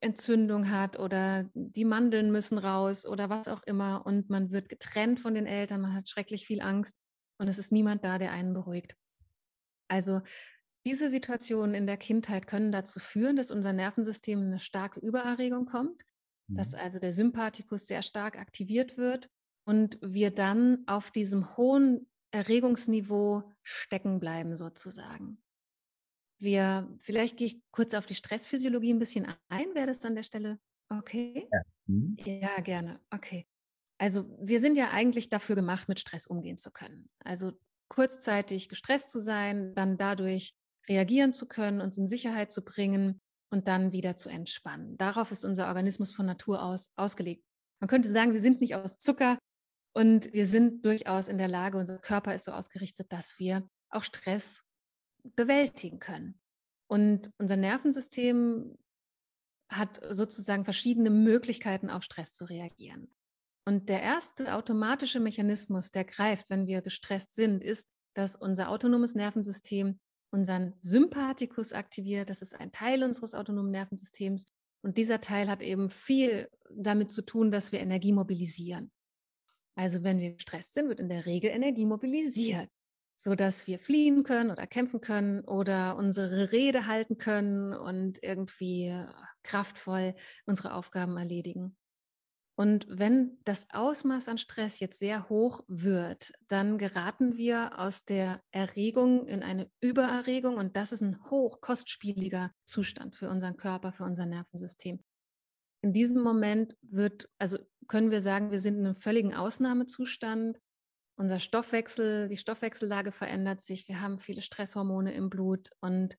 [0.00, 5.20] Entzündung hat oder die Mandeln müssen raus oder was auch immer und man wird getrennt
[5.20, 6.96] von den Eltern, man hat schrecklich viel Angst
[7.38, 8.96] und es ist niemand da, der einen beruhigt.
[9.88, 10.22] Also
[10.86, 16.02] diese Situationen in der Kindheit können dazu führen, dass unser Nervensystem eine starke Übererregung kommt,
[16.48, 16.56] mhm.
[16.56, 19.28] dass also der Sympathikus sehr stark aktiviert wird
[19.66, 25.42] und wir dann auf diesem hohen Erregungsniveau stecken bleiben sozusagen.
[26.38, 29.74] Wir, vielleicht gehe ich kurz auf die Stressphysiologie ein bisschen ein.
[29.74, 30.58] Wäre das an der Stelle
[30.90, 31.48] okay?
[31.52, 31.62] Ja.
[31.86, 32.16] Mhm.
[32.24, 33.00] ja, gerne.
[33.10, 33.46] Okay.
[33.98, 37.08] Also wir sind ja eigentlich dafür gemacht, mit Stress umgehen zu können.
[37.24, 37.52] Also
[37.88, 40.54] kurzzeitig gestresst zu sein, dann dadurch
[40.88, 43.20] reagieren zu können, uns in Sicherheit zu bringen
[43.50, 44.96] und dann wieder zu entspannen.
[44.98, 47.44] Darauf ist unser Organismus von Natur aus ausgelegt.
[47.80, 49.38] Man könnte sagen, wir sind nicht aus Zucker
[49.94, 54.04] und wir sind durchaus in der Lage, unser Körper ist so ausgerichtet, dass wir auch
[54.04, 54.64] Stress
[55.36, 56.40] bewältigen können.
[56.88, 58.76] Und unser Nervensystem
[59.70, 63.12] hat sozusagen verschiedene Möglichkeiten, auf Stress zu reagieren.
[63.66, 69.14] Und der erste automatische Mechanismus, der greift, wenn wir gestresst sind, ist, dass unser autonomes
[69.14, 72.30] Nervensystem unseren Sympathikus aktiviert.
[72.30, 74.46] Das ist ein Teil unseres autonomen Nervensystems.
[74.82, 78.90] Und dieser Teil hat eben viel damit zu tun, dass wir Energie mobilisieren.
[79.74, 82.68] Also wenn wir gestresst sind, wird in der Regel Energie mobilisiert,
[83.18, 88.94] sodass wir fliehen können oder kämpfen können oder unsere Rede halten können und irgendwie
[89.42, 90.14] kraftvoll
[90.46, 91.76] unsere Aufgaben erledigen.
[92.54, 98.40] Und wenn das Ausmaß an Stress jetzt sehr hoch wird, dann geraten wir aus der
[98.52, 104.04] Erregung in eine Übererregung und das ist ein hoch kostspieliger Zustand für unseren Körper, für
[104.04, 105.02] unser Nervensystem.
[105.82, 110.60] In diesem Moment wird, also können wir sagen, wir sind in einem völligen Ausnahmezustand.
[111.18, 113.88] Unser Stoffwechsel, die Stoffwechsellage verändert sich.
[113.88, 116.16] Wir haben viele Stresshormone im Blut und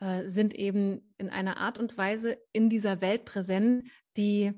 [0.00, 3.88] äh, sind eben in einer Art und Weise in dieser Welt präsent,
[4.18, 4.52] die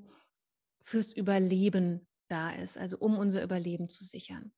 [0.83, 4.53] fürs Überleben da ist, also um unser Überleben zu sichern.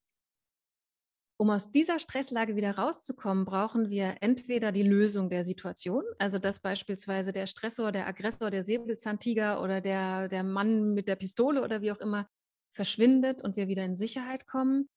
[1.38, 6.60] Um aus dieser Stresslage wieder rauszukommen, brauchen wir entweder die Lösung der Situation, also dass
[6.60, 11.82] beispielsweise der Stressor, der Aggressor, der Säbelzahntiger oder der, der Mann mit der Pistole oder
[11.82, 12.26] wie auch immer
[12.74, 14.88] verschwindet und wir wieder in Sicherheit kommen.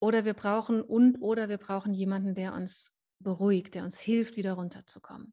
[0.00, 4.54] Oder wir brauchen und oder wir brauchen jemanden, der uns beruhigt, der uns hilft, wieder
[4.54, 5.32] runterzukommen.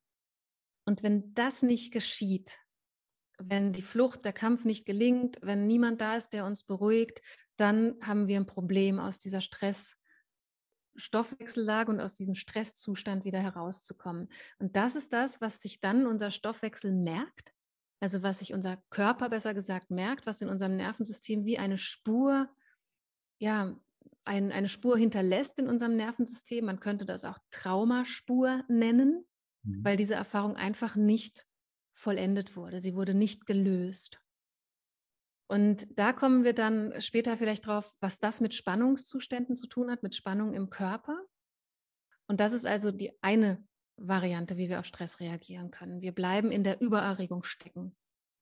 [0.85, 2.59] Und wenn das nicht geschieht,
[3.37, 7.21] wenn die Flucht, der Kampf nicht gelingt, wenn niemand da ist, der uns beruhigt,
[7.57, 14.29] dann haben wir ein Problem, aus dieser Stressstoffwechsellage und aus diesem Stresszustand wieder herauszukommen.
[14.59, 17.53] Und das ist das, was sich dann unser Stoffwechsel merkt,
[17.99, 22.49] also was sich unser Körper besser gesagt merkt, was in unserem Nervensystem wie eine Spur,
[23.39, 23.77] ja,
[24.25, 26.65] ein, eine Spur hinterlässt in unserem Nervensystem.
[26.65, 29.25] Man könnte das auch Traumaspur nennen,
[29.63, 29.83] mhm.
[29.83, 31.45] weil diese Erfahrung einfach nicht
[31.93, 32.79] vollendet wurde.
[32.79, 34.21] Sie wurde nicht gelöst.
[35.47, 40.01] Und da kommen wir dann später vielleicht drauf, was das mit Spannungszuständen zu tun hat,
[40.01, 41.23] mit Spannung im Körper.
[42.27, 43.63] Und das ist also die eine
[43.97, 46.01] Variante, wie wir auf Stress reagieren können.
[46.01, 47.95] Wir bleiben in der Übererregung stecken.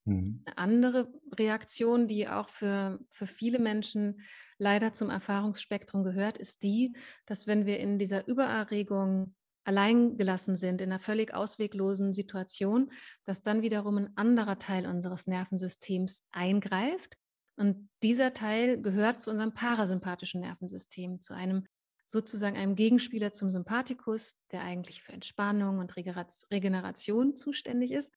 [0.05, 0.41] Mhm.
[0.45, 4.21] Eine andere Reaktion, die auch für, für viele Menschen
[4.57, 9.35] leider zum Erfahrungsspektrum gehört, ist die, dass wenn wir in dieser Übererregung
[9.65, 12.91] alleingelassen sind, in einer völlig ausweglosen Situation,
[13.23, 17.15] dass dann wiederum ein anderer Teil unseres Nervensystems eingreift.
[17.55, 21.65] Und dieser Teil gehört zu unserem parasympathischen Nervensystem, zu einem
[22.03, 28.13] sozusagen einem Gegenspieler zum Sympathikus, der eigentlich für Entspannung und Regeneration zuständig ist.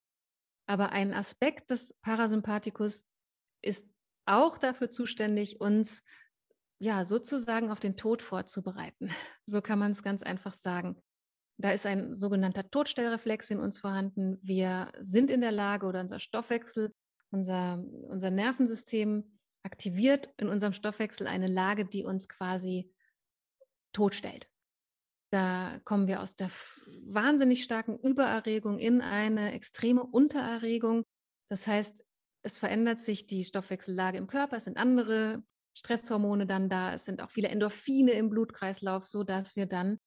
[0.67, 3.05] Aber ein Aspekt des Parasympathikus
[3.63, 3.89] ist
[4.27, 6.03] auch dafür zuständig, uns
[6.79, 9.11] ja sozusagen auf den Tod vorzubereiten.
[9.49, 11.01] So kann man es ganz einfach sagen.
[11.57, 14.41] Da ist ein sogenannter Todstellreflex in uns vorhanden.
[14.43, 16.93] Wir sind in der Lage oder unser Stoffwechsel,
[17.31, 22.93] unser, unser Nervensystem aktiviert in unserem Stoffwechsel eine Lage, die uns quasi
[23.93, 24.49] totstellt.
[25.31, 26.51] Da kommen wir aus der
[27.05, 31.05] wahnsinnig starken Übererregung in eine extreme Untererregung.
[31.51, 32.05] Das heißt,
[32.43, 35.43] es verändert sich die Stoffwechsellage im Körper, es sind andere
[35.77, 39.99] Stresshormone dann da, es sind auch viele Endorphine im Blutkreislauf, sodass wir dann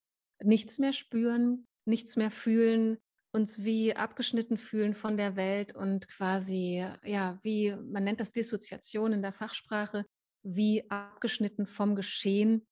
[0.42, 2.98] nichts mehr spüren, nichts mehr fühlen,
[3.32, 9.14] uns wie abgeschnitten fühlen von der Welt und quasi, ja, wie, man nennt das Dissoziation
[9.14, 10.06] in der Fachsprache,
[10.44, 12.66] wie abgeschnitten vom Geschehen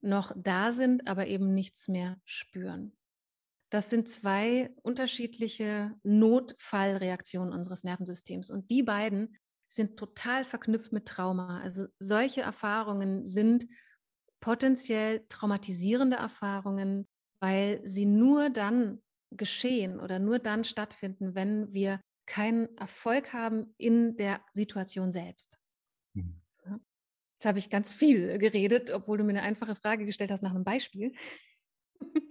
[0.00, 2.96] noch da sind, aber eben nichts mehr spüren.
[3.70, 9.36] Das sind zwei unterschiedliche Notfallreaktionen unseres Nervensystems und die beiden
[9.70, 11.60] sind total verknüpft mit Trauma.
[11.60, 13.66] Also solche Erfahrungen sind
[14.40, 17.06] potenziell traumatisierende Erfahrungen,
[17.40, 24.16] weil sie nur dann geschehen oder nur dann stattfinden, wenn wir keinen Erfolg haben in
[24.16, 25.58] der Situation selbst.
[26.14, 26.40] Mhm.
[27.38, 30.50] Jetzt habe ich ganz viel geredet, obwohl du mir eine einfache Frage gestellt hast nach
[30.50, 31.12] einem Beispiel.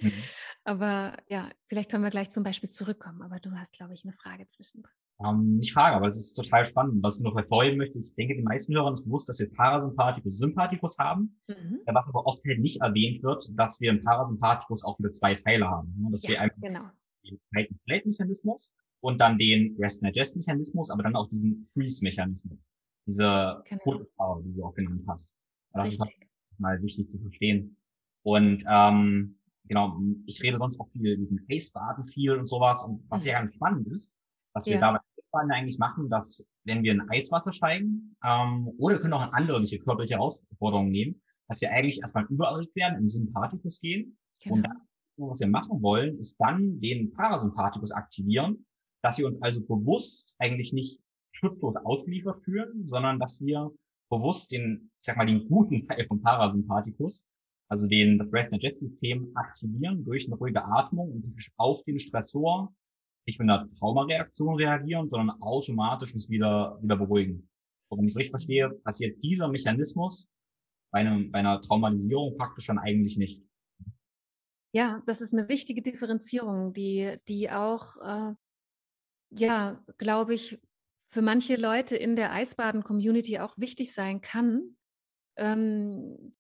[0.02, 0.12] Mhm.
[0.66, 3.22] Aber ja, vielleicht können wir gleich zum Beispiel zurückkommen.
[3.22, 4.92] Aber du hast, glaube ich, eine Frage zwischendrin.
[5.26, 7.02] Ähm, nicht Frage, aber es ist total spannend.
[7.02, 10.38] Was ich noch hervorheben möchte, ich denke, den meisten Hörern ist bewusst, dass wir Parasympathikus,
[10.38, 11.40] Sympathikus haben.
[11.48, 11.80] Mhm.
[11.86, 15.70] Was aber oft halt nicht erwähnt wird, dass wir im Parasympathikus auch wieder zwei Teile
[15.70, 15.96] haben.
[15.98, 16.12] Ne?
[16.12, 16.90] Dass ja, wir einfach genau.
[17.24, 22.70] den Fight-and-Flight-Mechanismus und dann den Rest-and-Digest-Mechanismus, aber dann auch diesen Freeze-Mechanismus.
[23.08, 24.06] Diese genau.
[24.18, 25.38] Power, die du auch genannt hast.
[25.74, 26.00] Das Richtig.
[26.00, 27.78] ist halt mal wichtig zu verstehen.
[28.24, 32.84] Und ähm, genau, ich rede sonst auch viel mit dem Eisbaden viel und sowas.
[32.84, 33.44] Und was ja mhm.
[33.44, 34.18] ganz spannend ist,
[34.54, 34.80] was wir ja.
[34.80, 39.14] da bei Eisbaden eigentlich machen, dass wenn wir in Eiswasser steigen, ähm, oder wir können
[39.14, 44.18] auch eine andere körperliche Herausforderung nehmen, dass wir eigentlich erstmal überall werden, in Sympathikus gehen.
[44.44, 44.56] Genau.
[44.56, 44.82] Und dann,
[45.18, 48.66] was wir machen wollen, ist dann den Parasympathikus aktivieren,
[49.02, 51.00] dass wir uns also bewusst eigentlich nicht
[51.38, 53.72] schutzlos ausgeliefert fühlen, sondern dass wir
[54.10, 57.30] bewusst den, ich sag mal, den guten Teil vom Parasympathikus,
[57.70, 62.74] also den, das Rest Digest System aktivieren durch eine ruhige Atmung und auf den Stressor
[63.28, 67.50] nicht mit einer Traumareaktion reagieren, sondern automatisch uns wieder, wieder beruhigen.
[67.90, 70.30] Und wenn ich es richtig verstehe, passiert dieser Mechanismus
[70.92, 73.44] bei, einem, bei einer Traumatisierung praktisch dann eigentlich nicht.
[74.74, 78.34] Ja, das ist eine wichtige Differenzierung, die, die auch, äh,
[79.32, 80.60] ja, glaube ich,
[81.10, 84.78] für manche Leute in der Eisbaden-Community auch wichtig sein kann.
[85.38, 86.36] Ähm,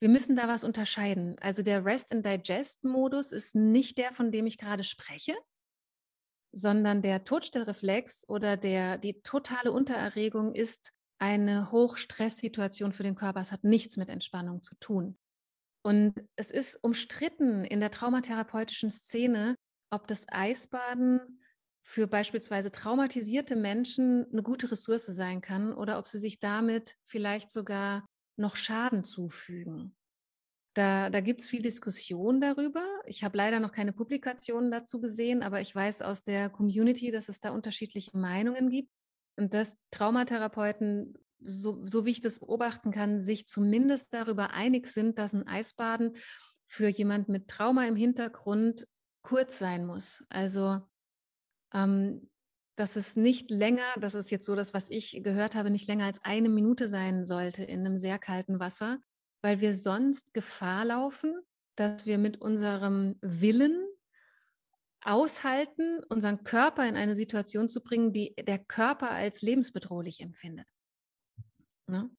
[0.00, 1.36] wir müssen da was unterscheiden.
[1.40, 5.34] Also der Rest and Digest-Modus ist nicht der, von dem ich gerade spreche,
[6.52, 13.40] sondern der Todstellreflex oder der, die totale Untererregung ist eine Hochstresssituation für den Körper.
[13.40, 15.18] Es hat nichts mit Entspannung zu tun.
[15.82, 19.56] Und es ist umstritten in der traumatherapeutischen Szene,
[19.90, 21.39] ob das Eisbaden
[21.82, 27.50] für beispielsweise traumatisierte Menschen eine gute Ressource sein kann oder ob sie sich damit vielleicht
[27.50, 29.96] sogar noch Schaden zufügen.
[30.74, 32.84] Da, da gibt es viel Diskussion darüber.
[33.04, 37.28] Ich habe leider noch keine Publikationen dazu gesehen, aber ich weiß aus der Community, dass
[37.28, 38.90] es da unterschiedliche Meinungen gibt
[39.36, 45.18] und dass Traumatherapeuten, so, so wie ich das beobachten kann, sich zumindest darüber einig sind,
[45.18, 46.16] dass ein Eisbaden
[46.68, 48.86] für jemand mit Trauma im Hintergrund
[49.22, 50.24] kurz sein muss.
[50.28, 50.80] Also
[51.74, 52.28] ähm,
[52.76, 56.06] dass es nicht länger, das ist jetzt so das, was ich gehört habe, nicht länger
[56.06, 58.98] als eine Minute sein sollte in einem sehr kalten Wasser,
[59.42, 61.34] weil wir sonst Gefahr laufen,
[61.76, 63.86] dass wir mit unserem Willen
[65.02, 70.66] aushalten, unseren Körper in eine Situation zu bringen, die der Körper als lebensbedrohlich empfindet.
[71.86, 72.10] Ne?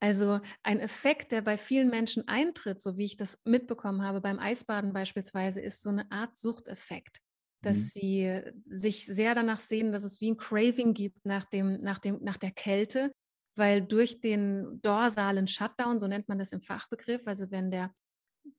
[0.00, 4.38] Also ein Effekt, der bei vielen Menschen eintritt, so wie ich das mitbekommen habe beim
[4.38, 7.20] Eisbaden beispielsweise, ist so eine Art Suchteffekt
[7.62, 7.82] dass mhm.
[7.82, 12.22] sie sich sehr danach sehen, dass es wie ein Craving gibt nach, dem, nach, dem,
[12.22, 13.12] nach der Kälte,
[13.56, 17.92] weil durch den dorsalen Shutdown, so nennt man das im Fachbegriff, also wenn der,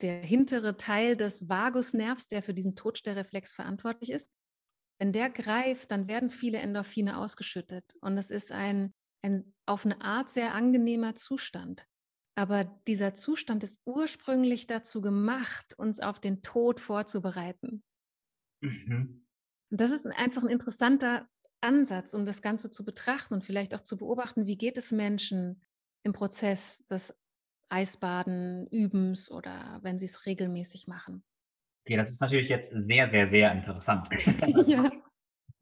[0.02, 4.30] der hintere Teil des Vagusnervs, der für diesen Todstellreflex verantwortlich ist,
[5.00, 7.96] wenn der greift, dann werden viele Endorphine ausgeschüttet.
[8.02, 11.86] Und es ist ein, ein auf eine Art sehr angenehmer Zustand.
[12.36, 17.84] Aber dieser Zustand ist ursprünglich dazu gemacht, uns auf den Tod vorzubereiten.
[18.62, 19.26] Mhm.
[19.69, 21.28] Das ist einfach ein interessanter
[21.62, 25.62] Ansatz, um das Ganze zu betrachten und vielleicht auch zu beobachten, wie geht es Menschen
[26.04, 27.15] im Prozess des
[27.69, 31.24] Eisbaden, Übens oder wenn sie es regelmäßig machen.
[31.86, 34.10] Okay, das ist natürlich jetzt sehr, sehr, sehr interessant.
[34.67, 34.91] ja.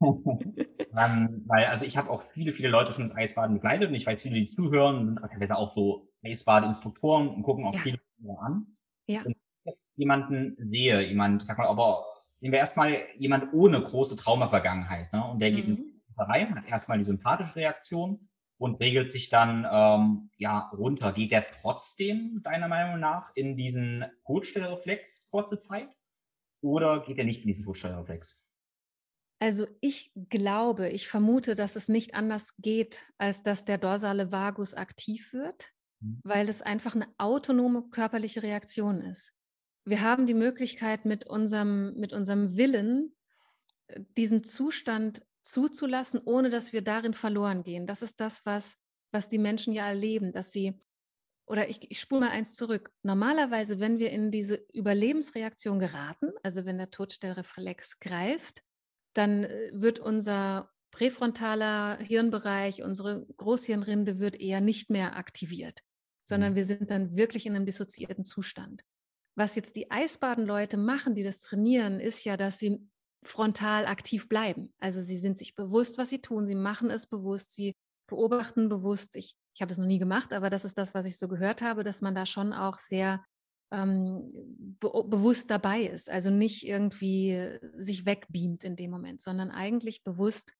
[0.00, 4.06] ähm, weil, also ich habe auch viele, viele Leute schon ins Eisbaden begleitet und ich
[4.06, 7.80] weiß, viele, die zuhören, sind teilweise auch so Eisbadeinstruktoren und gucken auch ja.
[7.80, 7.98] viele
[8.40, 8.66] an.
[9.06, 9.24] Ja.
[9.24, 12.04] Wenn ich jetzt jemanden sehe, jemand, sag mal, aber
[12.40, 15.24] nehmen wir erstmal jemand ohne große Traumavergangenheit, ne?
[15.24, 15.72] Und der geht mhm.
[15.72, 15.82] ins
[16.16, 21.12] Rein, hat erstmal die sympathische Reaktion und regelt sich dann ähm, ja runter.
[21.12, 25.88] Geht der trotzdem, deiner Meinung nach, in diesen Todstellreflex kurze Zeit?
[26.60, 28.42] Oder geht er nicht in diesen Todstellreflex?
[29.40, 34.74] Also ich glaube, ich vermute, dass es nicht anders geht, als dass der dorsale Vagus
[34.74, 35.70] aktiv wird,
[36.00, 36.20] mhm.
[36.24, 39.37] weil es einfach eine autonome körperliche Reaktion ist
[39.88, 43.14] wir haben die Möglichkeit, mit unserem, mit unserem Willen
[43.88, 47.86] äh, diesen Zustand zuzulassen, ohne dass wir darin verloren gehen.
[47.86, 48.78] Das ist das, was,
[49.12, 50.74] was die Menschen ja erleben, dass sie,
[51.46, 52.92] oder ich, ich spule mal eins zurück.
[53.02, 58.62] Normalerweise, wenn wir in diese Überlebensreaktion geraten, also wenn der Todstellreflex greift,
[59.14, 65.80] dann äh, wird unser präfrontaler Hirnbereich, unsere Großhirnrinde wird eher nicht mehr aktiviert,
[66.24, 66.56] sondern mhm.
[66.56, 68.84] wir sind dann wirklich in einem dissoziierten Zustand.
[69.38, 72.80] Was jetzt die Eisbadenleute machen, die das trainieren, ist ja, dass sie
[73.22, 74.74] frontal aktiv bleiben.
[74.80, 77.76] Also sie sind sich bewusst, was sie tun, sie machen es bewusst, sie
[78.08, 79.14] beobachten bewusst.
[79.14, 81.62] Ich, ich habe das noch nie gemacht, aber das ist das, was ich so gehört
[81.62, 83.24] habe, dass man da schon auch sehr
[83.70, 84.28] ähm,
[84.80, 86.10] be bewusst dabei ist.
[86.10, 90.54] Also nicht irgendwie sich wegbeamt in dem Moment, sondern eigentlich bewusst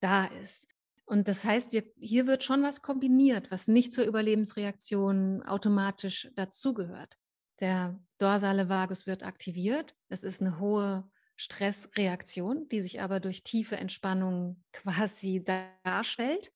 [0.00, 0.68] da ist.
[1.06, 7.16] Und das heißt, wir, hier wird schon was kombiniert, was nicht zur Überlebensreaktion automatisch dazugehört.
[7.60, 9.94] Der dorsale Vagus wird aktiviert.
[10.08, 15.44] Es ist eine hohe Stressreaktion, die sich aber durch tiefe Entspannung quasi
[15.84, 16.52] darstellt.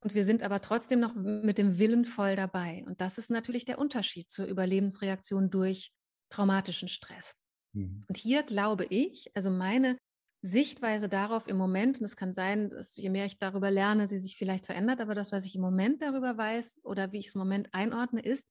[0.00, 2.84] Und wir sind aber trotzdem noch mit dem Willen voll dabei.
[2.86, 5.92] Und das ist natürlich der Unterschied zur Überlebensreaktion durch
[6.30, 7.34] traumatischen Stress.
[7.72, 8.04] Mhm.
[8.06, 9.98] Und hier glaube ich, also meine
[10.40, 14.18] Sichtweise darauf im Moment, und es kann sein, dass je mehr ich darüber lerne, sie
[14.18, 17.34] sich vielleicht verändert, aber das, was ich im Moment darüber weiß oder wie ich es
[17.34, 18.46] im Moment einordne, ist,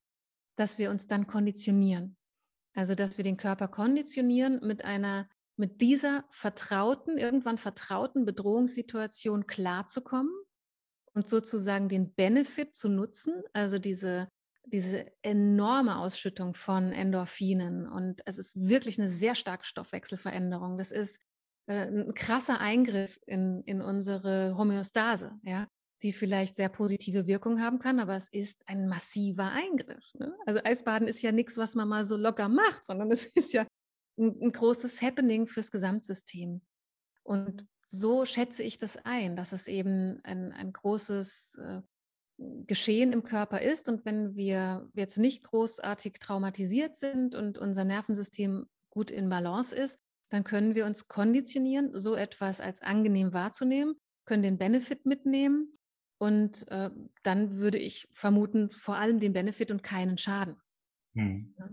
[0.58, 2.16] dass wir uns dann konditionieren.
[2.74, 10.32] Also, dass wir den Körper konditionieren, mit einer, mit dieser vertrauten, irgendwann vertrauten Bedrohungssituation klarzukommen
[11.14, 14.28] und sozusagen den Benefit zu nutzen, also diese,
[14.64, 17.88] diese enorme Ausschüttung von Endorphinen.
[17.88, 20.76] Und es ist wirklich eine sehr starke Stoffwechselveränderung.
[20.76, 21.20] Das ist
[21.66, 25.68] äh, ein krasser Eingriff in, in unsere Homöostase, ja,
[26.02, 30.04] die vielleicht sehr positive Wirkung haben kann, aber es ist ein massiver Eingriff.
[30.14, 30.34] Ne?
[30.46, 33.66] Also Eisbaden ist ja nichts, was man mal so locker macht, sondern es ist ja
[34.18, 36.62] ein, ein großes Happening fürs Gesamtsystem.
[37.24, 41.82] Und so schätze ich das ein, dass es eben ein, ein großes äh,
[42.66, 43.88] Geschehen im Körper ist.
[43.88, 49.98] Und wenn wir jetzt nicht großartig traumatisiert sind und unser Nervensystem gut in Balance ist,
[50.30, 53.94] dann können wir uns konditionieren, so etwas als angenehm wahrzunehmen,
[54.26, 55.77] können den Benefit mitnehmen
[56.18, 56.90] und äh,
[57.22, 60.56] dann würde ich vermuten, vor allem den Benefit und keinen Schaden.
[61.14, 61.54] Hm.
[61.58, 61.68] Ja.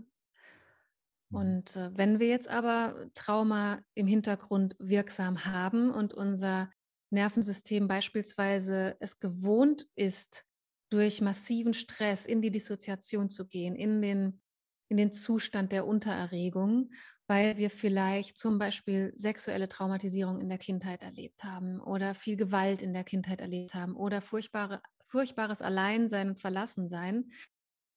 [1.30, 1.36] Mhm.
[1.36, 6.70] Und äh, wenn wir jetzt aber Trauma im Hintergrund wirksam haben und unser
[7.10, 10.44] Nervensystem beispielsweise es gewohnt ist,
[10.88, 14.40] durch massiven Stress in die Dissoziation zu gehen, in den,
[14.88, 16.90] in den Zustand der Untererregung
[17.28, 22.82] weil wir vielleicht zum Beispiel sexuelle Traumatisierung in der Kindheit erlebt haben oder viel Gewalt
[22.82, 27.30] in der Kindheit erlebt haben oder furchtbare, furchtbares Alleinsein und Verlassensein,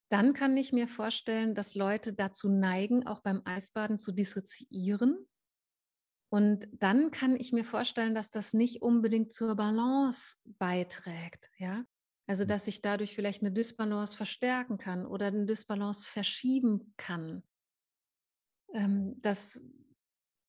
[0.10, 5.28] dann kann ich mir vorstellen, dass Leute dazu neigen, auch beim Eisbaden zu dissoziieren.
[6.32, 11.86] Und dann kann ich mir vorstellen, dass das nicht unbedingt zur Balance beiträgt, ja.
[12.28, 12.46] Also, hm.
[12.46, 17.42] dass ich dadurch vielleicht eine Dysbalance verstärken kann oder eine Dysbalance verschieben kann.
[18.74, 19.60] Ähm, das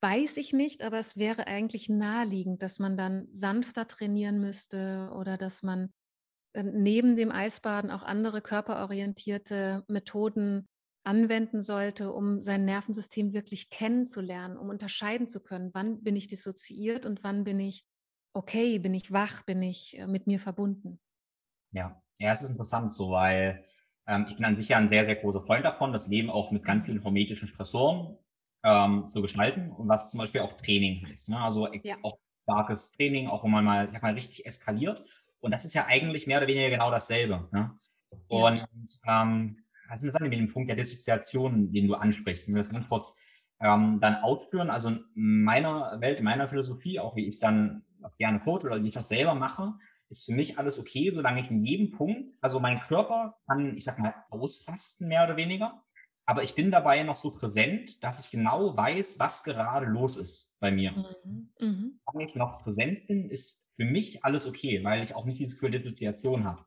[0.03, 5.37] weiß ich nicht, aber es wäre eigentlich naheliegend, dass man dann sanfter trainieren müsste oder
[5.37, 5.93] dass man
[6.55, 10.69] äh, neben dem Eisbaden auch andere körperorientierte Methoden
[11.05, 17.07] anwenden sollte, um sein Nervensystem wirklich kennenzulernen, um unterscheiden zu können, wann bin ich dissoziiert
[17.07, 17.85] und wann bin ich
[18.33, 21.01] okay, bin ich wach, bin ich äh, mit mir verbunden.
[21.73, 23.65] Ja, ja, es ist interessant so, weil
[24.11, 26.51] ähm, ich bin an sich ja ein sehr, sehr großer Freund davon, das Leben auch
[26.51, 28.19] mit ganz vielen hormetischen Stressoren
[28.65, 31.29] ähm, zu gestalten und was zum Beispiel auch Training heißt.
[31.29, 31.39] Ne?
[31.39, 31.97] Also ja.
[32.03, 35.05] auch starkes Training, auch wenn man mal, ich sag mal, richtig eskaliert.
[35.39, 37.49] Und das ist ja eigentlich mehr oder weniger genau dasselbe.
[37.53, 37.71] Ne?
[38.29, 38.67] Und
[39.07, 39.23] ja.
[39.23, 42.49] ähm, was ist das mit dem Punkt der Dissoziation, den du ansprichst?
[42.49, 43.15] Wenn wir das Antwort
[43.61, 47.85] ähm, dann ausführen, also in meiner Welt, in meiner Philosophie, auch wie ich dann
[48.19, 49.75] gerne coach oder wie ich das selber mache,
[50.11, 53.85] ist für mich alles okay, solange ich in jedem Punkt, also mein Körper kann, ich
[53.85, 55.83] sag mal, ausfasten, mehr oder weniger.
[56.27, 60.59] Aber ich bin dabei noch so präsent, dass ich genau weiß, was gerade los ist
[60.61, 60.93] bei mir.
[60.93, 61.51] Mhm.
[61.59, 62.01] Mhm.
[62.13, 65.57] Wenn ich noch präsent bin, ist für mich alles okay, weil ich auch nicht diese
[65.71, 66.65] Dissoziation habe.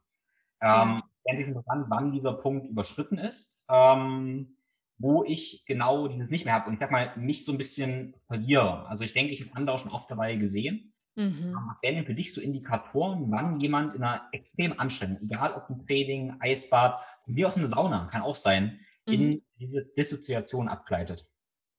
[0.61, 1.03] Ähm, ja.
[1.25, 4.57] Ich interessant, wann dieser Punkt überschritten ist, ähm,
[4.97, 6.67] wo ich genau dieses nicht mehr habe.
[6.67, 8.85] Und ich sag mal, mich so ein bisschen verliere.
[8.87, 11.55] Also ich denke, ich habe andere auch schon oft dabei gesehen Mhm.
[11.69, 15.69] Was wären denn für dich so Indikatoren, wann jemand in einer extremen Anstrengung, egal ob
[15.69, 19.13] ein Training, Eisbad, wie aus einer Sauna, kann auch sein, mhm.
[19.13, 21.27] in diese Dissoziation abgleitet?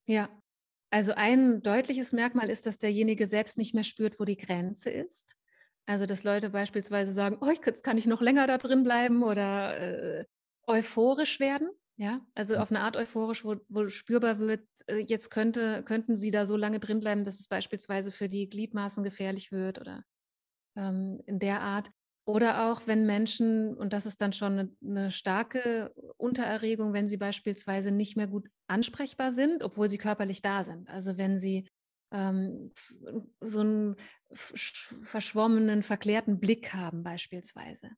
[0.06, 0.28] Ja,
[0.90, 5.36] also ein deutliches Merkmal ist, dass derjenige selbst nicht mehr spürt, wo die Grenze ist.
[5.86, 9.76] Also dass Leute beispielsweise sagen, oh, jetzt kann ich noch länger da drin bleiben oder
[10.20, 10.24] äh,
[10.66, 11.68] euphorisch werden.
[11.96, 16.32] Ja, also auf eine Art euphorisch, wo, wo spürbar wird, äh, jetzt könnte, könnten sie
[16.32, 20.04] da so lange drin bleiben, dass es beispielsweise für die Gliedmaßen gefährlich wird oder
[20.76, 21.90] ähm, in der Art.
[22.26, 27.18] Oder auch, wenn Menschen, und das ist dann schon eine, eine, starke Untererregung, wenn sie
[27.18, 30.88] beispielsweise nicht mehr gut ansprechbar sind, obwohl sie körperlich da sind.
[30.88, 31.68] Also wenn sie
[32.12, 32.72] ähm,
[33.40, 33.96] so einen
[34.32, 37.90] verschwommenen, verklärten Blick haben beispielsweise.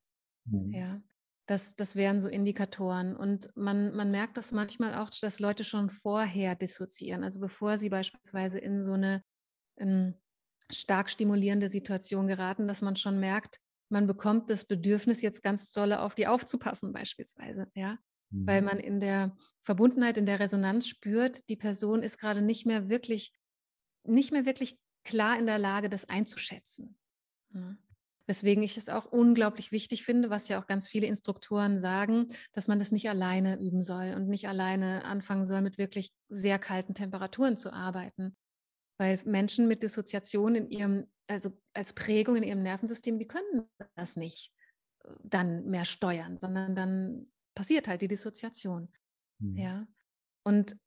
[0.45, 0.73] Mhm.
[0.73, 1.01] Ja.
[1.47, 3.15] Das, das wären so Indikatoren.
[3.15, 7.23] Und man, man merkt das manchmal auch, dass Leute schon vorher dissoziieren.
[7.23, 9.23] Also bevor sie beispielsweise in so eine
[9.77, 10.15] in
[10.71, 16.01] stark stimulierende Situation geraten, dass man schon merkt, man bekommt das Bedürfnis, jetzt ganz dolle
[16.01, 17.97] auf die aufzupassen, beispielsweise, ja.
[18.31, 18.47] Mhm.
[18.47, 22.89] Weil man in der Verbundenheit, in der Resonanz spürt, die Person ist gerade nicht mehr
[22.89, 23.31] wirklich,
[24.03, 26.97] nicht mehr wirklich klar in der Lage, das einzuschätzen.
[27.53, 27.77] Ja.
[28.27, 32.67] Weswegen ich es auch unglaublich wichtig finde, was ja auch ganz viele Instruktoren sagen, dass
[32.67, 36.93] man das nicht alleine üben soll und nicht alleine anfangen soll, mit wirklich sehr kalten
[36.93, 38.35] Temperaturen zu arbeiten.
[38.99, 44.17] Weil Menschen mit Dissoziation in ihrem, also als Prägung in ihrem Nervensystem, die können das
[44.17, 44.51] nicht
[45.05, 48.89] äh, dann mehr steuern, sondern dann passiert halt die Dissoziation.
[49.39, 49.57] Mhm.
[49.57, 49.87] Ja.
[50.43, 50.77] Und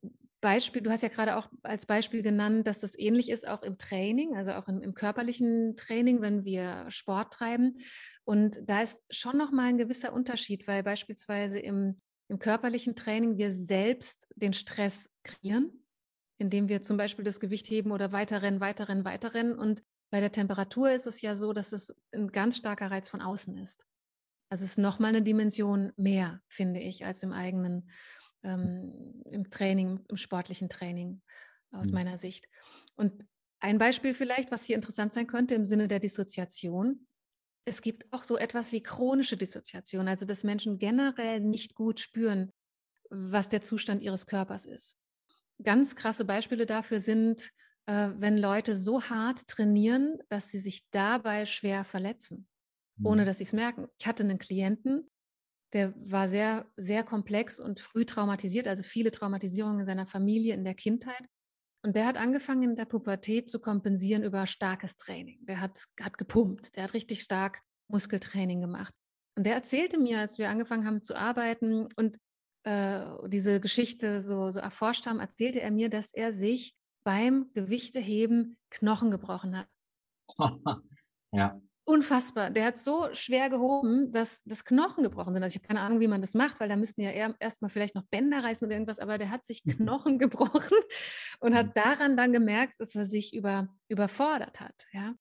[0.40, 3.78] Beispiel, du hast ja gerade auch als Beispiel genannt, dass das ähnlich ist auch im
[3.78, 7.76] Training, also auch im, im körperlichen Training, wenn wir Sport treiben.
[8.24, 13.50] Und da ist schon nochmal ein gewisser Unterschied, weil beispielsweise im, im körperlichen Training wir
[13.50, 15.84] selbst den Stress kreieren,
[16.38, 19.58] indem wir zum Beispiel das Gewicht heben oder weiterrennen, weiterrennen, weiterrennen.
[19.58, 23.20] Und bei der Temperatur ist es ja so, dass es ein ganz starker Reiz von
[23.20, 23.86] außen ist.
[24.50, 27.90] Also es ist nochmal eine Dimension mehr, finde ich, als im eigenen
[28.42, 31.22] ähm, im Training, im sportlichen Training
[31.72, 31.94] aus mhm.
[31.94, 32.46] meiner Sicht.
[32.96, 33.24] Und
[33.60, 37.06] ein Beispiel vielleicht, was hier interessant sein könnte im Sinne der Dissoziation.
[37.66, 42.52] Es gibt auch so etwas wie chronische Dissoziation, also dass Menschen generell nicht gut spüren,
[43.10, 44.96] was der Zustand ihres Körpers ist.
[45.62, 47.50] Ganz krasse Beispiele dafür sind,
[47.86, 52.48] äh, wenn Leute so hart trainieren, dass sie sich dabei schwer verletzen,
[53.02, 53.26] ohne mhm.
[53.26, 53.88] dass sie es merken.
[53.98, 55.10] Ich hatte einen Klienten,
[55.72, 60.64] der war sehr, sehr komplex und früh traumatisiert, also viele Traumatisierungen in seiner Familie in
[60.64, 61.24] der Kindheit.
[61.82, 65.38] Und der hat angefangen in der Pubertät zu kompensieren über starkes Training.
[65.46, 68.94] Der hat, hat gepumpt, der hat richtig stark Muskeltraining gemacht.
[69.36, 72.18] Und der erzählte mir, als wir angefangen haben zu arbeiten und
[72.64, 78.58] äh, diese Geschichte so, so erforscht haben, erzählte er mir, dass er sich beim Gewichteheben
[78.70, 79.68] Knochen gebrochen hat.
[81.32, 81.60] ja
[81.90, 82.50] unfassbar.
[82.50, 85.42] Der hat so schwer gehoben, dass das Knochen gebrochen sind.
[85.42, 87.96] Also ich habe keine Ahnung, wie man das macht, weil da müssten ja erstmal vielleicht
[87.96, 89.72] noch Bänder reißen oder irgendwas, aber der hat sich mhm.
[89.72, 90.78] Knochen gebrochen
[91.40, 91.72] und hat mhm.
[91.74, 94.86] daran dann gemerkt, dass er sich über, überfordert hat.
[94.92, 95.14] Ja?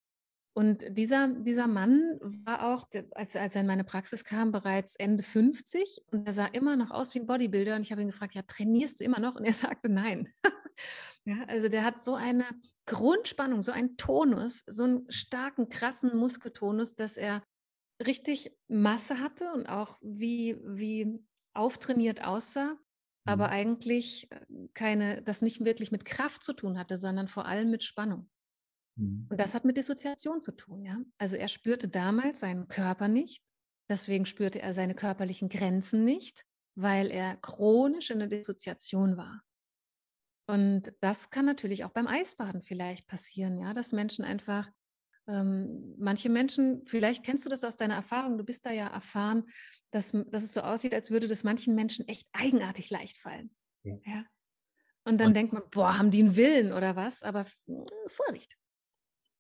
[0.53, 5.23] Und dieser, dieser Mann war auch, als, als er in meine Praxis kam, bereits Ende
[5.23, 7.75] 50 und er sah immer noch aus wie ein Bodybuilder.
[7.75, 9.35] Und ich habe ihn gefragt, ja, trainierst du immer noch?
[9.35, 10.31] Und er sagte, nein.
[11.25, 12.45] ja, also der hat so eine
[12.89, 17.43] Grundspannung, so einen Tonus, so einen starken, krassen Muskeltonus, dass er
[18.03, 21.23] richtig Masse hatte und auch wie, wie
[21.53, 22.79] auftrainiert aussah, mhm.
[23.25, 27.69] aber eigentlich äh, keine, das nicht wirklich mit Kraft zu tun hatte, sondern vor allem
[27.69, 28.27] mit Spannung.
[28.95, 29.27] Mhm.
[29.29, 30.97] Und das hat mit Dissoziation zu tun, ja.
[31.19, 33.43] Also er spürte damals seinen Körper nicht,
[33.87, 36.43] deswegen spürte er seine körperlichen Grenzen nicht,
[36.75, 39.43] weil er chronisch in der Dissoziation war.
[40.49, 44.67] Und das kann natürlich auch beim Eisbaden vielleicht passieren, ja, dass Menschen einfach,
[45.27, 49.43] ähm, manche Menschen, vielleicht kennst du das aus deiner Erfahrung, du bist da ja erfahren,
[49.91, 53.51] dass, dass es so aussieht, als würde das manchen Menschen echt eigenartig leicht fallen.
[53.83, 53.97] Ja.
[54.07, 54.25] ja?
[55.03, 57.21] Und dann und, denkt man, boah, haben die einen Willen oder was?
[57.21, 57.45] Aber
[58.07, 58.57] Vorsicht.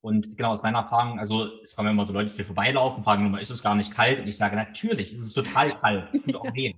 [0.01, 3.41] Und genau aus meiner Erfahrung, also es kommen immer so Leute, die vorbeilaufen, fragen immer,
[3.41, 4.19] ist es gar nicht kalt?
[4.19, 6.13] Und ich sage, natürlich, es ist total kalt.
[6.13, 6.75] Es tut auch weh.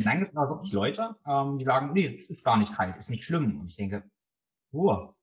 [0.00, 3.10] Gibt es aber wirklich Leute, ähm, die sagen, nee, es ist gar nicht kalt, ist
[3.10, 3.60] nicht schlimm.
[3.60, 4.02] Und ich denke,
[4.72, 5.14] oh,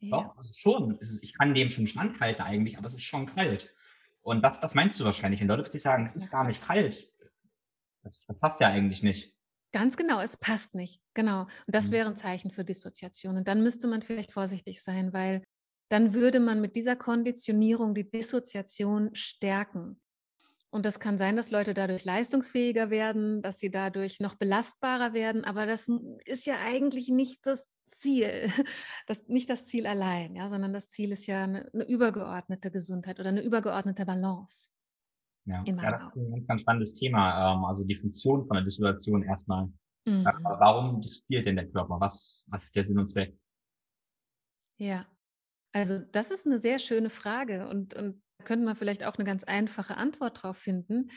[0.00, 0.10] ja.
[0.10, 0.98] doch, also schon.
[0.98, 3.74] Ist, ich kann dem schon standhalten eigentlich, aber es ist schon kalt.
[4.22, 7.12] Und das, das meinst du wahrscheinlich, wenn Leute plötzlich sagen, es ist gar nicht kalt.
[8.02, 9.34] Das, das passt ja eigentlich nicht.
[9.72, 11.00] Ganz genau, es passt nicht.
[11.14, 11.42] Genau.
[11.42, 11.92] Und das mhm.
[11.92, 13.36] wäre ein Zeichen für Dissoziation.
[13.36, 15.42] Und dann müsste man vielleicht vorsichtig sein, weil
[15.90, 20.00] dann würde man mit dieser Konditionierung die Dissoziation stärken.
[20.74, 25.44] Und das kann sein, dass Leute dadurch leistungsfähiger werden, dass sie dadurch noch belastbarer werden,
[25.44, 25.86] aber das
[26.24, 28.46] ist ja eigentlich nicht das Ziel,
[29.06, 33.20] das, nicht das Ziel allein, ja, sondern das Ziel ist ja eine, eine übergeordnete Gesundheit
[33.20, 34.70] oder eine übergeordnete Balance.
[35.44, 39.24] Ja, ja das ist ein ganz spannendes Thema, ähm, also die Funktion von der Dissoziation
[39.24, 39.66] erstmal.
[40.06, 40.24] Mhm.
[40.24, 42.00] Warum dissoziiert denn der Körper?
[42.00, 43.36] Was, was ist der Sinn und Zweck?
[44.78, 45.06] Ja,
[45.72, 49.44] also das ist eine sehr schöne Frage und, und könnte man vielleicht auch eine ganz
[49.44, 51.10] einfache Antwort darauf finden.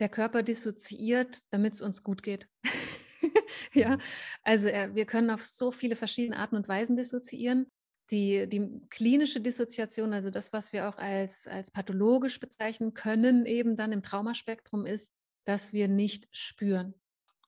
[0.00, 2.48] Der Körper dissoziiert, damit es uns gut geht.
[3.74, 4.00] ja, mhm.
[4.42, 7.66] also er, wir können auf so viele verschiedene Arten und Weisen dissoziieren.
[8.10, 13.74] Die, die klinische Dissoziation, also das, was wir auch als, als pathologisch bezeichnen können, eben
[13.76, 15.14] dann im Traumaspektrum ist,
[15.44, 16.94] dass wir nicht spüren.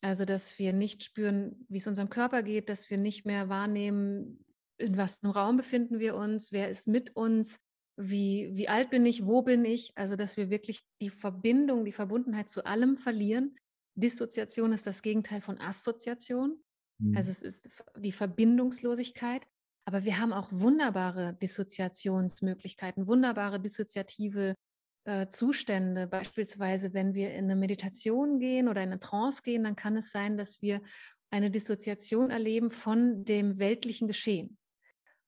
[0.01, 4.45] Also, dass wir nicht spüren, wie es unserem Körper geht, dass wir nicht mehr wahrnehmen,
[4.77, 7.61] in was einem Raum befinden wir uns, wer ist mit uns,
[7.97, 11.93] wie, wie alt bin ich, wo bin ich, also dass wir wirklich die Verbindung, die
[11.93, 13.57] Verbundenheit zu allem verlieren.
[13.95, 16.59] Dissoziation ist das Gegenteil von Assoziation.
[16.99, 17.17] Also mhm.
[17.17, 19.47] Also es ist die Verbindungslosigkeit.
[19.87, 24.55] Aber wir haben auch wunderbare Dissoziationsmöglichkeiten, wunderbare dissoziative
[25.07, 26.07] äh, Zustände.
[26.07, 30.11] Beispielsweise, wenn wir in eine Meditation gehen oder in eine Trance gehen, dann kann es
[30.11, 30.81] sein, dass wir
[31.31, 34.57] eine Dissoziation erleben von dem weltlichen Geschehen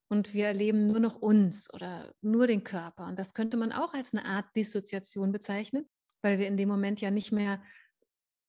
[0.08, 3.06] und wir erleben nur noch uns oder nur den Körper.
[3.06, 5.88] Und das könnte man auch als eine Art Dissoziation bezeichnen,
[6.22, 7.62] weil wir in dem Moment ja nicht mehr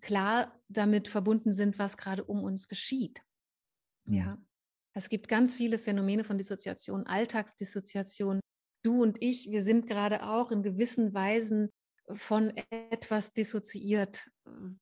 [0.01, 3.21] klar damit verbunden sind, was gerade um uns geschieht.
[4.05, 4.37] Ja.
[4.93, 8.39] Es gibt ganz viele Phänomene von Dissoziation, Alltagsdissoziation.
[8.83, 11.69] Du und ich, wir sind gerade auch in gewissen Weisen
[12.15, 14.29] von etwas dissoziiert,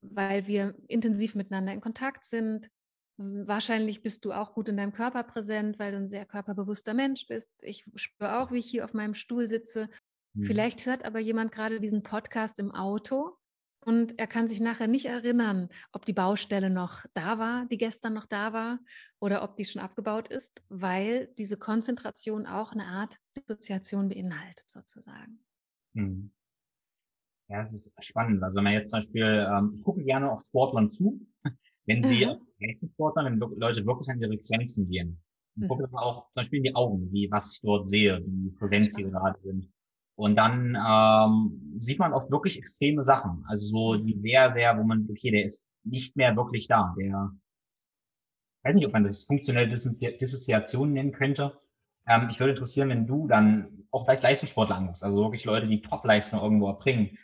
[0.01, 2.69] weil wir intensiv miteinander in Kontakt sind,
[3.17, 7.27] Wahrscheinlich bist du auch gut in deinem Körper präsent, weil du ein sehr körperbewusster Mensch
[7.27, 7.51] bist.
[7.61, 9.89] Ich spüre auch, wie ich hier auf meinem Stuhl sitze.
[10.33, 10.43] Mhm.
[10.43, 13.37] Vielleicht hört aber jemand gerade diesen Podcast im Auto
[13.85, 18.15] und er kann sich nachher nicht erinnern, ob die Baustelle noch da war, die gestern
[18.15, 18.79] noch da war,
[19.19, 25.39] oder ob die schon abgebaut ist, weil diese Konzentration auch eine Art Dissoziation beinhaltet, sozusagen.
[25.93, 26.31] Mhm.
[27.47, 28.43] Ja, es ist spannend.
[28.43, 31.25] Also wenn man jetzt zum Beispiel, ähm, ich gucke gerne auf Sportlern zu,
[31.85, 32.37] wenn sie mhm.
[32.59, 35.21] Leistungssportlern, wenn Leute wirklich an ihre Grenzen gehen.
[35.55, 35.67] Ich mhm.
[35.67, 39.03] gucke auch zum Beispiel in die Augen, wie was ich dort sehe, wie präsent sie
[39.03, 39.69] gerade sind.
[40.15, 43.43] Und dann ähm, sieht man oft wirklich extreme Sachen.
[43.47, 46.95] Also so die sehr, sehr, wo man sieht, okay, der ist nicht mehr wirklich da.
[46.97, 47.31] Der,
[48.23, 51.57] ich weiß nicht, ob man das funktionelle Dissoziation nennen könnte.
[52.07, 55.81] Ähm, ich würde interessieren, wenn du dann auch gleich Leistungssportler anguckst, also wirklich Leute, die
[55.81, 57.17] Top-Leistung irgendwo erbringen.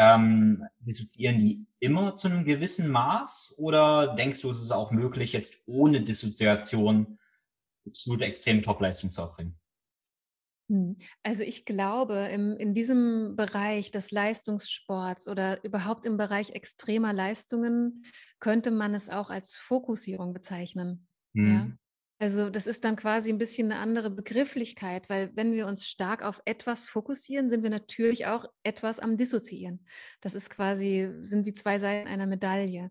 [0.00, 5.32] Ähm, dissoziieren die immer zu einem gewissen Maß oder denkst du, es ist auch möglich,
[5.32, 7.18] jetzt ohne Dissoziation
[7.84, 9.58] absolute extreme Top-Leistung zu erbringen?
[10.70, 10.96] Hm.
[11.24, 18.04] Also ich glaube, im, in diesem Bereich des Leistungssports oder überhaupt im Bereich extremer Leistungen
[18.38, 21.08] könnte man es auch als Fokussierung bezeichnen.
[21.32, 21.52] Mhm.
[21.52, 21.66] Ja?
[22.20, 26.22] Also das ist dann quasi ein bisschen eine andere Begrifflichkeit, weil wenn wir uns stark
[26.22, 29.86] auf etwas fokussieren, sind wir natürlich auch etwas am Dissoziieren.
[30.20, 32.90] Das ist quasi, sind wie zwei Seiten einer Medaille.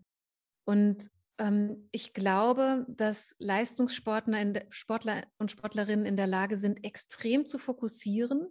[0.64, 7.58] Und ähm, ich glaube, dass Leistungssportler Sportler und Sportlerinnen in der Lage sind, extrem zu
[7.58, 8.48] fokussieren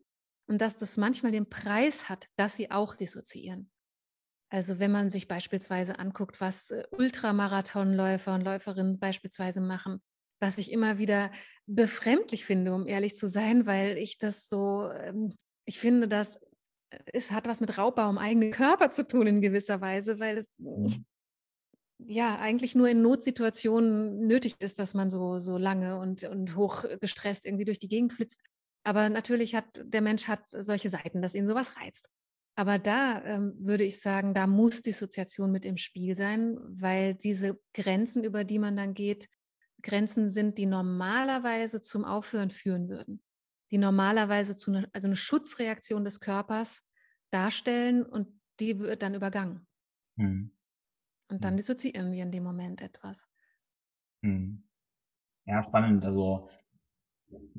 [0.47, 3.71] und dass das manchmal den Preis hat, dass sie auch dissoziieren.
[4.49, 10.01] Also wenn man sich beispielsweise anguckt, was äh, Ultramarathonläufer und Läuferinnen beispielsweise machen,
[10.39, 11.31] was ich immer wieder
[11.65, 15.35] befremdlich finde, um ehrlich zu sein, weil ich das so, ähm,
[15.65, 16.38] ich finde, das
[16.89, 20.38] äh, es hat was mit Raubbau am eigenen Körper zu tun in gewisser Weise, weil
[20.38, 21.05] es mhm
[21.99, 26.85] ja eigentlich nur in Notsituationen nötig ist, dass man so, so lange und, und hoch
[27.01, 28.39] gestresst irgendwie durch die Gegend flitzt.
[28.83, 32.09] Aber natürlich hat der Mensch hat solche Seiten, dass ihn sowas reizt.
[32.55, 37.59] Aber da ähm, würde ich sagen, da muss Dissoziation mit im Spiel sein, weil diese
[37.73, 39.27] Grenzen, über die man dann geht,
[39.82, 43.21] Grenzen sind, die normalerweise zum Aufhören führen würden.
[43.71, 46.84] Die normalerweise zu ne, also eine Schutzreaktion des Körpers
[47.32, 48.28] darstellen und
[48.59, 49.67] die wird dann übergangen.
[50.17, 50.51] Hm.
[51.30, 51.57] Und dann mhm.
[51.57, 53.30] dissoziieren wir in dem Moment etwas.
[54.23, 54.63] Hm.
[55.45, 56.03] Ja, spannend.
[56.05, 56.49] Also,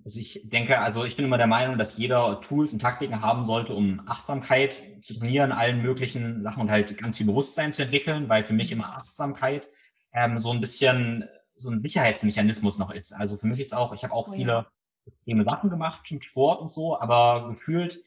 [0.02, 3.44] also ich denke, also ich bin immer der Meinung, dass jeder Tools und Taktiken haben
[3.44, 8.28] sollte, um Achtsamkeit zu trainieren, allen möglichen Sachen und halt ganz viel Bewusstsein zu entwickeln,
[8.28, 9.68] weil für mich immer Achtsamkeit
[10.12, 11.28] ähm, so ein bisschen
[11.58, 13.12] so ein Sicherheitsmechanismus noch ist.
[13.12, 14.66] Also für mich ist auch, ich habe auch oh, viele
[15.06, 18.02] extreme Sachen gemacht mit Sport und so, aber gefühlt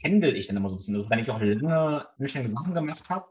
[0.00, 0.96] pendel ich dann immer so ein bisschen.
[0.96, 3.26] Also wenn ich auch lange anstrengende Sachen gemacht habe,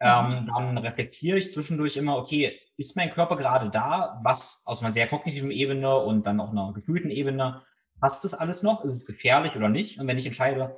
[0.00, 0.46] ähm, mhm.
[0.46, 5.06] dann reflektiere ich zwischendurch immer, okay, ist mein Körper gerade da, was aus einer sehr
[5.06, 7.62] kognitiven Ebene und dann auch einer gefühlten Ebene,
[8.00, 8.84] passt das alles noch?
[8.84, 9.98] Ist es gefährlich oder nicht?
[9.98, 10.74] Und wenn ich entscheide,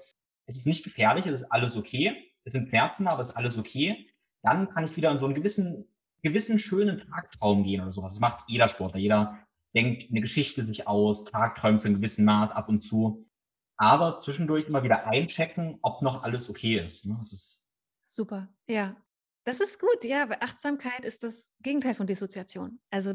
[0.47, 3.59] es ist nicht gefährlich, es ist alles okay, es sind Schmerzen, aber es ist alles
[3.59, 4.07] okay,
[4.43, 5.89] dann kann ich wieder in so einen gewissen,
[6.23, 8.13] gewissen schönen Tagtraum gehen oder sowas.
[8.13, 9.01] Das macht jeder Sportler.
[9.01, 9.39] Jeder
[9.75, 13.25] denkt eine Geschichte sich aus, tagträumt zu einem gewissen Maß ab und zu.
[13.77, 17.07] Aber zwischendurch immer wieder einchecken, ob noch alles okay ist.
[17.07, 17.19] Ne?
[17.21, 17.75] Ist
[18.09, 18.97] Super, ja.
[19.45, 22.81] Das ist gut, ja, weil Achtsamkeit ist das Gegenteil von Dissoziation.
[22.91, 23.15] Also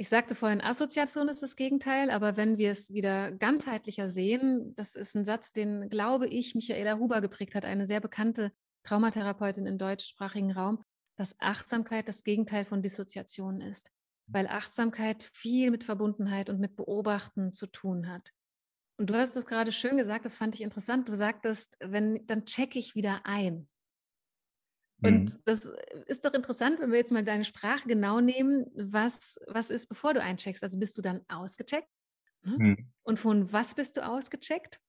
[0.00, 4.94] ich sagte vorhin, Assoziation ist das Gegenteil, aber wenn wir es wieder ganzheitlicher sehen, das
[4.94, 8.52] ist ein Satz, den, glaube ich, Michaela Huber geprägt hat, eine sehr bekannte
[8.84, 10.84] Traumatherapeutin im deutschsprachigen Raum,
[11.18, 13.90] dass Achtsamkeit das Gegenteil von Dissoziation ist,
[14.28, 18.32] weil Achtsamkeit viel mit Verbundenheit und mit Beobachten zu tun hat.
[18.98, 21.08] Und du hast es gerade schön gesagt, das fand ich interessant.
[21.08, 23.68] Du sagtest, wenn, dann checke ich wieder ein.
[25.02, 25.42] Und mhm.
[25.44, 28.66] das äh, ist doch interessant, wenn wir jetzt mal deine Sprache genau nehmen.
[28.74, 30.62] Was, was ist, bevor du eincheckst?
[30.62, 31.88] Also bist du dann ausgecheckt?
[32.42, 32.56] Hm?
[32.58, 32.92] Mhm.
[33.02, 34.80] Und von was bist du ausgecheckt?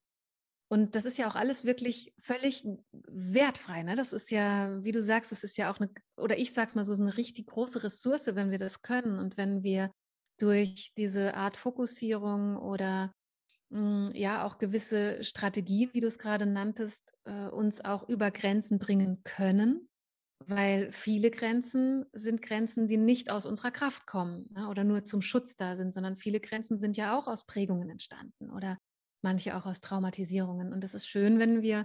[0.72, 3.82] Und das ist ja auch alles wirklich völlig wertfrei.
[3.84, 3.96] Ne?
[3.96, 6.84] Das ist ja, wie du sagst, das ist ja auch eine, oder ich sag's mal
[6.84, 9.92] so, eine richtig große Ressource, wenn wir das können und wenn wir
[10.40, 13.12] durch diese Art Fokussierung oder
[13.70, 18.30] mh, hm, ja auch gewisse Strategien, wie du es gerade nanntest, äh, uns auch über
[18.30, 19.90] Grenzen bringen können
[20.46, 25.22] weil viele Grenzen sind Grenzen, die nicht aus unserer Kraft kommen ne, oder nur zum
[25.22, 28.78] Schutz da sind, sondern viele Grenzen sind ja auch aus Prägungen entstanden oder
[29.22, 30.74] manche auch aus Traumatisierungen.
[30.74, 31.84] Und es ist schön, wenn wir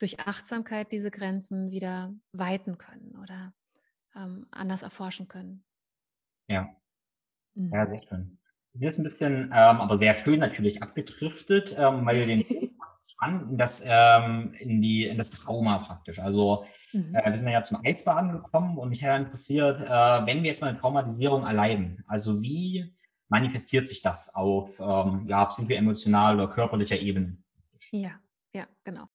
[0.00, 3.54] durch Achtsamkeit diese Grenzen wieder weiten können oder
[4.16, 5.64] ähm, anders erforschen können.
[6.48, 6.68] Ja.
[7.54, 7.70] Mhm.
[7.72, 8.38] Ja, sehr schön.
[8.74, 12.44] Wir sind ein bisschen, ähm, aber sehr schön natürlich abgedriftet, ähm, weil wir den
[13.06, 16.18] spannend das, ähm, in die, in das Trauma praktisch.
[16.18, 17.14] Also Mhm.
[17.14, 20.60] äh, wir sind ja zum Eisbaden gekommen und mich hat interessiert, äh, wenn wir jetzt
[20.60, 22.94] mal eine Traumatisierung erleiden, also wie
[23.32, 27.38] manifestiert sich das auf ähm, ja, psycho-emotional oder körperlicher Ebene?
[27.90, 28.20] Ja,
[28.54, 29.06] ja, genau.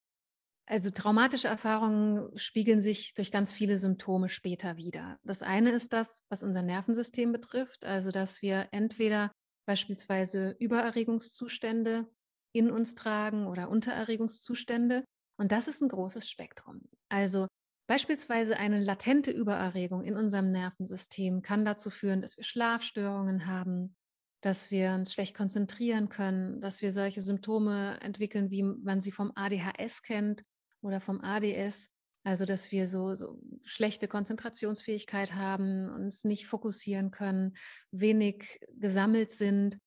[0.66, 5.18] Also traumatische Erfahrungen spiegeln sich durch ganz viele Symptome später wieder.
[5.24, 9.32] Das eine ist das, was unser Nervensystem betrifft, also dass wir entweder
[9.66, 12.08] beispielsweise Übererregungszustände
[12.54, 15.06] in uns tragen oder Untererregungszustände.
[15.40, 16.82] Und das ist ein großes Spektrum.
[17.08, 17.48] Also
[17.88, 23.96] beispielsweise eine latente Übererregung in unserem Nervensystem kann dazu führen, dass wir Schlafstörungen haben,
[24.42, 29.32] dass wir uns schlecht konzentrieren können, dass wir solche Symptome entwickeln, wie man sie vom
[29.36, 30.44] ADHS kennt
[30.82, 31.90] oder vom ADS.
[32.24, 37.56] Also, dass wir so, so schlechte Konzentrationsfähigkeit haben, uns nicht fokussieren können,
[37.92, 39.78] wenig gesammelt sind.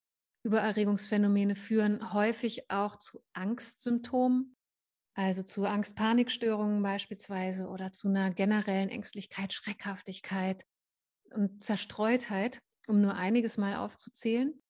[0.42, 4.56] Übererregungsphänomene führen häufig auch zu Angstsymptomen,
[5.14, 10.64] also zu Angst-Panikstörungen beispielsweise oder zu einer generellen Ängstlichkeit, Schreckhaftigkeit
[11.34, 12.60] und Zerstreutheit,
[12.90, 14.60] um nur einiges mal aufzuzählen.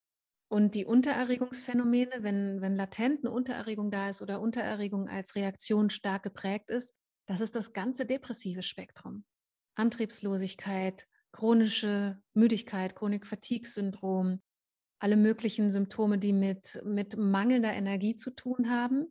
[0.48, 6.24] Und die Untererregungsphänomene, wenn, wenn latent eine Untererregung da ist oder Untererregung als Reaktion stark
[6.24, 6.94] geprägt ist,
[7.26, 9.24] das ist das ganze depressive Spektrum.
[9.76, 14.40] Antriebslosigkeit, chronische Müdigkeit, Chronik-Fatigue-Syndrom,
[14.98, 19.06] alle möglichen Symptome, die mit, mit mangelnder Energie zu tun haben.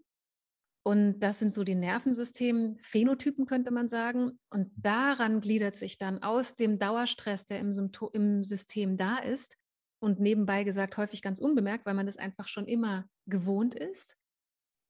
[0.86, 4.40] Und das sind so die Nervensystem-Phänotypen, könnte man sagen.
[4.50, 9.58] Und daran gliedert sich dann aus dem Dauerstress, der im, Symptom, im System da ist,
[10.02, 14.16] und nebenbei gesagt häufig ganz unbemerkt, weil man das einfach schon immer gewohnt ist.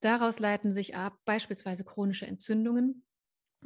[0.02, 3.04] Daraus leiten sich ab beispielsweise chronische Entzündungen,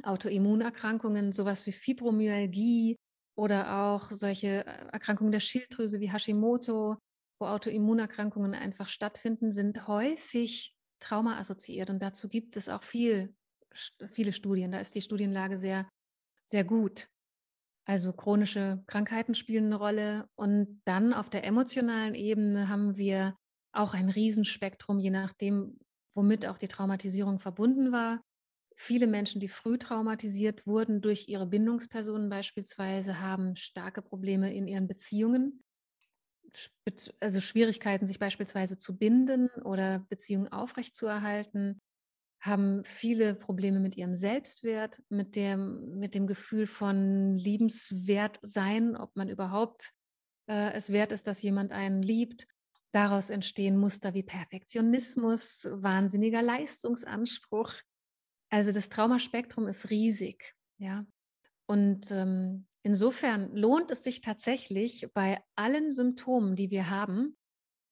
[0.02, 2.96] Autoimmunerkrankungen, sowas wie Fibromyalgie
[3.36, 6.96] oder auch solche äh, Erkrankungen der Schilddrüse wie Hashimoto,
[7.40, 11.90] wo Autoimmunerkrankungen einfach stattfinden, sind häufig traumaassoziiert.
[11.90, 13.34] Und dazu gibt es auch viel,
[14.12, 14.72] viele Studien.
[14.72, 15.88] Da ist die Studienlage sehr,
[16.44, 17.08] sehr gut.
[17.86, 20.28] Also chronische Krankheiten spielen eine Rolle.
[20.36, 23.36] Und dann auf der emotionalen Ebene haben wir
[23.72, 25.78] auch ein Riesenspektrum, je nachdem,
[26.14, 28.22] womit auch die Traumatisierung verbunden war.
[28.76, 34.88] Viele Menschen, die früh traumatisiert wurden durch ihre Bindungspersonen beispielsweise, haben starke Probleme in ihren
[34.88, 35.63] Beziehungen.
[37.20, 41.80] Also Schwierigkeiten, sich beispielsweise zu binden oder Beziehungen aufrechtzuerhalten,
[42.40, 49.16] haben viele Probleme mit ihrem Selbstwert, mit dem, mit dem Gefühl von liebenswert sein, ob
[49.16, 49.92] man überhaupt
[50.48, 52.46] äh, es wert ist, dass jemand einen liebt.
[52.92, 57.72] Daraus entstehen Muster wie Perfektionismus, wahnsinniger Leistungsanspruch.
[58.50, 61.06] Also das Traumaspektrum ist riesig, ja.
[61.66, 67.36] Und ähm, insofern lohnt es sich tatsächlich bei allen Symptomen, die wir haben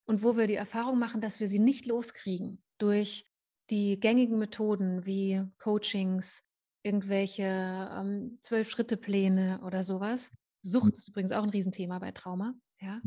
[0.07, 3.27] und wo wir die Erfahrung machen, dass wir sie nicht loskriegen durch
[3.71, 6.45] die gängigen Methoden wie Coachings,
[6.85, 7.45] irgendwelche
[7.93, 10.31] ähm, Zwölf-Schritte-Pläne oder sowas.
[10.63, 12.55] Sucht ist übrigens auch ein Riesenthema bei Trauma.
[12.81, 13.01] Ja?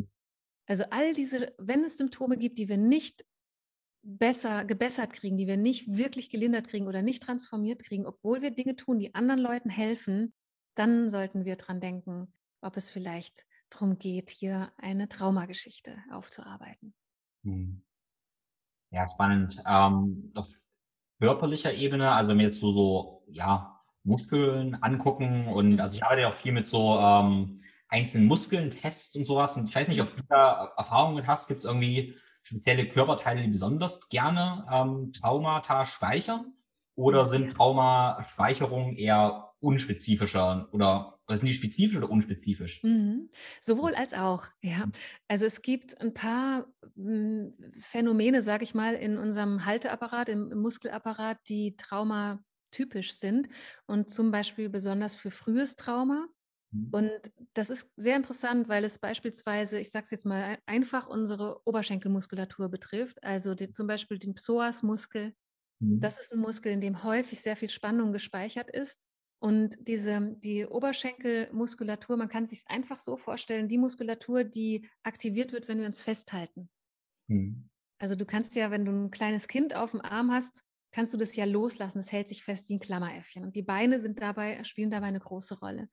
[0.66, 3.26] Also all diese, wenn es Symptome gibt, die wir nicht
[4.02, 8.52] besser gebessert kriegen, die wir nicht wirklich gelindert kriegen oder nicht transformiert kriegen, obwohl wir
[8.52, 10.34] Dinge tun, die anderen Leuten helfen,
[10.76, 12.28] dann sollten wir dran denken,
[12.62, 16.94] ob es vielleicht darum geht, hier eine Traumageschichte aufzuarbeiten.
[17.44, 17.82] Hm.
[18.92, 19.62] Ja, spannend.
[19.68, 20.48] Ähm, auf
[21.20, 25.80] körperlicher Ebene, also mir jetzt so, so, ja, Muskeln angucken und mhm.
[25.80, 27.58] also ich arbeite ja auch viel mit so ähm,
[27.90, 29.58] einzelnen Muskeln, Tests und sowas.
[29.58, 31.48] Und ich weiß nicht, ob du da Erfahrungen mit hast.
[31.48, 36.54] Gibt es irgendwie spezielle Körperteile, die besonders gerne ähm, Traumata speichern?
[36.96, 42.84] Oder sind Traumaspeicherungen eher unspezifischer oder oder sind die spezifisch oder unspezifisch?
[42.84, 43.30] Mhm.
[43.62, 44.86] Sowohl als auch, ja.
[44.86, 44.92] Mhm.
[45.28, 50.60] Also es gibt ein paar hm, Phänomene, sage ich mal, in unserem Halteapparat, im, im
[50.62, 53.50] Muskelapparat, die traumatypisch sind
[53.88, 56.28] und zum Beispiel besonders für frühes Trauma.
[56.72, 56.94] Mhm.
[56.94, 57.12] Und
[57.56, 62.70] das ist sehr interessant, weil es beispielsweise, ich sage es jetzt mal einfach, unsere Oberschenkelmuskulatur
[62.70, 65.34] betrifft, also die, zum Beispiel den Psoasmuskel.
[65.80, 66.02] Mhm.
[66.02, 69.08] Das ist ein Muskel, in dem häufig sehr viel Spannung gespeichert ist.
[69.40, 75.68] Und diese, die Oberschenkelmuskulatur, man kann sich einfach so vorstellen, die Muskulatur, die aktiviert wird,
[75.68, 76.70] wenn wir uns festhalten.
[77.28, 77.70] Mhm.
[78.00, 81.18] Also du kannst ja, wenn du ein kleines Kind auf dem Arm hast, kannst du
[81.18, 82.00] das ja loslassen.
[82.00, 83.44] Es hält sich fest wie ein Klammeräffchen.
[83.44, 85.90] Und die Beine sind dabei, spielen dabei eine große Rolle.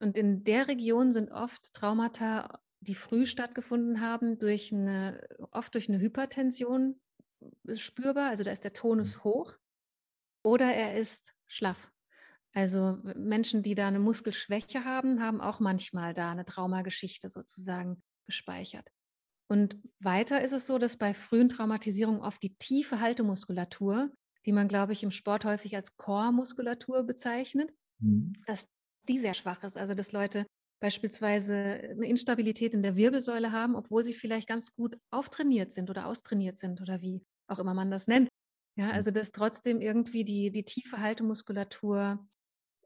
[0.00, 5.88] Und in der Region sind oft Traumata, die früh stattgefunden haben, durch eine, oft durch
[5.88, 7.00] eine Hypertension
[7.74, 8.28] spürbar.
[8.28, 9.24] Also da ist der Tonus mhm.
[9.24, 9.56] hoch.
[10.42, 11.90] Oder er ist schlaff.
[12.54, 18.88] Also Menschen, die da eine Muskelschwäche haben, haben auch manchmal da eine Traumageschichte sozusagen gespeichert.
[19.48, 24.10] Und weiter ist es so, dass bei frühen Traumatisierungen oft die tiefe Haltemuskulatur
[24.46, 28.34] die man, glaube ich, im Sport häufig als Core-Muskulatur bezeichnet, mhm.
[28.46, 28.68] dass
[29.08, 29.76] die sehr schwach ist.
[29.76, 30.46] Also dass Leute
[30.80, 36.06] beispielsweise eine Instabilität in der Wirbelsäule haben, obwohl sie vielleicht ganz gut auftrainiert sind oder
[36.06, 38.28] austrainiert sind oder wie auch immer man das nennt.
[38.76, 42.26] Ja, also dass trotzdem irgendwie die, die tiefe Haltemuskulatur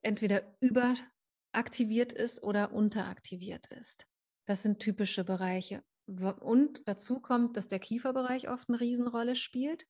[0.03, 4.07] entweder überaktiviert ist oder unteraktiviert ist.
[4.47, 5.83] Das sind typische Bereiche.
[6.07, 9.87] Und dazu kommt, dass der Kieferbereich oft eine Riesenrolle spielt.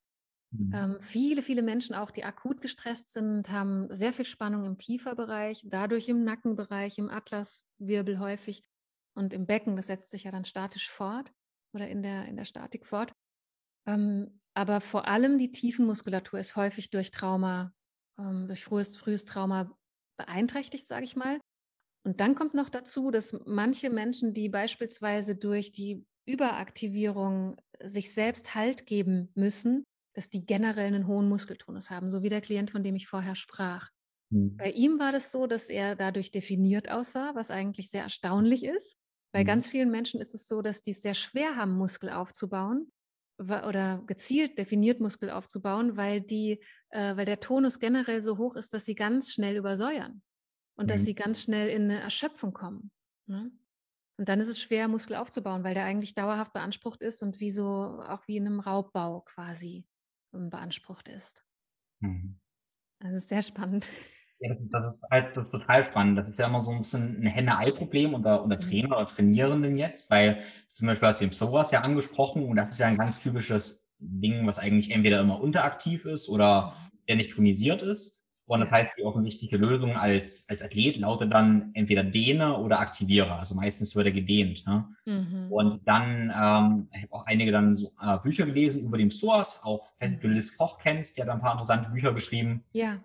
[0.50, 0.72] Mhm.
[0.74, 5.62] Ähm, viele, viele Menschen auch, die akut gestresst sind, haben sehr viel Spannung im Kieferbereich,
[5.64, 8.62] dadurch im Nackenbereich, im Atlaswirbel häufig
[9.14, 9.76] und im Becken.
[9.76, 11.32] Das setzt sich ja dann statisch fort
[11.72, 13.12] oder in der, in der Statik fort.
[13.86, 17.72] Ähm, aber vor allem die Tiefenmuskulatur ist häufig durch Trauma,
[18.18, 19.77] ähm, durch frühes, frühes Trauma
[20.18, 21.40] beeinträchtigt, sage ich mal.
[22.04, 28.54] Und dann kommt noch dazu, dass manche Menschen, die beispielsweise durch die Überaktivierung sich selbst
[28.54, 32.82] Halt geben müssen, dass die generell einen hohen Muskeltonus haben, so wie der Klient, von
[32.82, 33.88] dem ich vorher sprach.
[34.30, 34.56] Mhm.
[34.56, 38.98] Bei ihm war das so, dass er dadurch definiert aussah, was eigentlich sehr erstaunlich ist.
[39.32, 39.46] Bei mhm.
[39.46, 42.90] ganz vielen Menschen ist es so, dass die es sehr schwer haben, Muskel aufzubauen
[43.38, 46.60] oder gezielt definiert Muskel aufzubauen, weil die,
[46.90, 50.22] äh, weil der Tonus generell so hoch ist, dass sie ganz schnell übersäuern
[50.76, 50.88] und mhm.
[50.88, 52.90] dass sie ganz schnell in eine Erschöpfung kommen.
[53.26, 53.50] Ne?
[54.18, 57.52] Und dann ist es schwer, Muskel aufzubauen, weil der eigentlich dauerhaft beansprucht ist und wie
[57.52, 59.86] so auch wie in einem Raubbau quasi
[60.34, 61.44] ähm, beansprucht ist.
[62.00, 62.40] Mhm.
[63.00, 63.88] Also ist sehr spannend.
[64.40, 66.18] Ja, das ist, das, ist halt, total spannend.
[66.18, 68.60] Das ist ja immer so ein bisschen ein Henne-Ei-Problem unter, unter mhm.
[68.60, 72.68] Trainer oder Trainierenden jetzt, weil zum Beispiel hast du eben sowas ja angesprochen und das
[72.68, 76.98] ist ja ein ganz typisches Ding, was eigentlich entweder immer unteraktiv ist oder mhm.
[77.08, 78.18] der nicht tonisiert ist.
[78.48, 83.34] Und das heißt, die offensichtliche Lösung als, als Athlet lautet dann entweder dehne oder aktiviere.
[83.34, 84.64] Also meistens wird er gedehnt.
[84.66, 84.88] Ne?
[85.04, 85.52] Mhm.
[85.52, 89.60] Und dann, ähm, ich habe auch einige dann so äh, Bücher gelesen über den Source,
[89.64, 92.64] auch wenn du Liz Koch kennst, die hat ein paar interessante Bücher geschrieben.
[92.72, 92.98] Ja.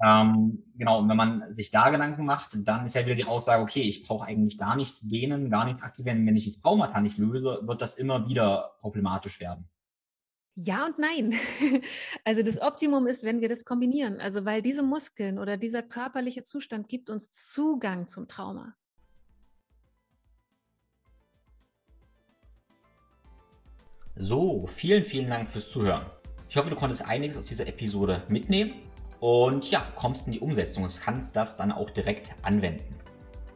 [0.00, 3.62] Ähm, genau, und wenn man sich da Gedanken macht, dann ist ja wieder die Aussage,
[3.62, 6.24] okay, ich brauche eigentlich gar nichts dehnen, gar nichts aktivieren.
[6.24, 9.68] Wenn ich die Traumata nicht löse, wird das immer wieder problematisch werden.
[10.54, 11.34] Ja und nein.
[12.24, 14.20] Also das Optimum ist, wenn wir das kombinieren.
[14.20, 18.74] Also weil diese Muskeln oder dieser körperliche Zustand gibt uns Zugang zum Trauma.
[24.14, 26.04] So, vielen, vielen Dank fürs Zuhören.
[26.48, 28.74] Ich hoffe, du konntest einiges aus dieser Episode mitnehmen
[29.20, 32.94] und ja, kommst in die Umsetzung und kannst das dann auch direkt anwenden.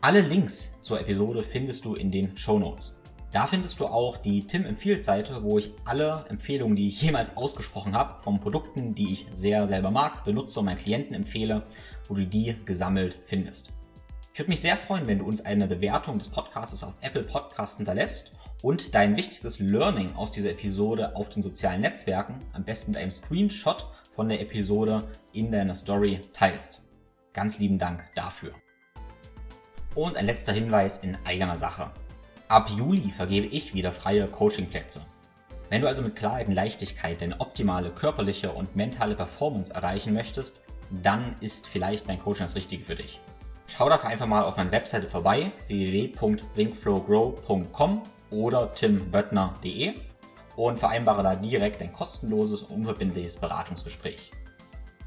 [0.01, 3.01] Alle Links zur Episode findest du in den Show Notes.
[3.31, 7.35] Da findest du auch die Tim empfiehlt Seite, wo ich alle Empfehlungen, die ich jemals
[7.37, 11.63] ausgesprochen habe, von Produkten, die ich sehr selber mag, benutze und meinen Klienten empfehle,
[12.09, 13.71] wo du die gesammelt findest.
[14.35, 17.79] Ich würde mich sehr freuen, wenn du uns eine Bewertung des Podcasts auf Apple Podcasts
[17.79, 18.33] hinterlässt
[18.63, 23.11] und dein wichtigstes Learning aus dieser Episode auf den sozialen Netzwerken, am besten mit einem
[23.11, 26.89] Screenshot von der Episode in deiner Story teilst.
[27.33, 28.53] Ganz lieben Dank dafür.
[29.95, 31.91] Und ein letzter Hinweis in eigener Sache.
[32.49, 35.01] Ab Juli vergebe ich wieder freie Coachingplätze.
[35.71, 40.63] Wenn du also mit Klarheit und Leichtigkeit deine optimale körperliche und mentale Performance erreichen möchtest,
[40.91, 43.19] dann ist vielleicht mein Coaching das Richtige für dich.
[43.67, 49.95] Schau dafür einfach mal auf meiner Webseite vorbei www.thinkflowgrow.com oder timböttner.de
[50.57, 54.31] und vereinbare da direkt ein kostenloses und unverbindliches Beratungsgespräch.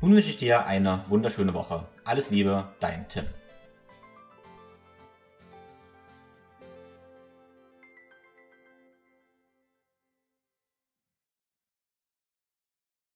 [0.02, 1.88] Nun wünsche ich dir eine wunderschöne Woche.
[2.04, 3.26] Alles Liebe, dein Tim.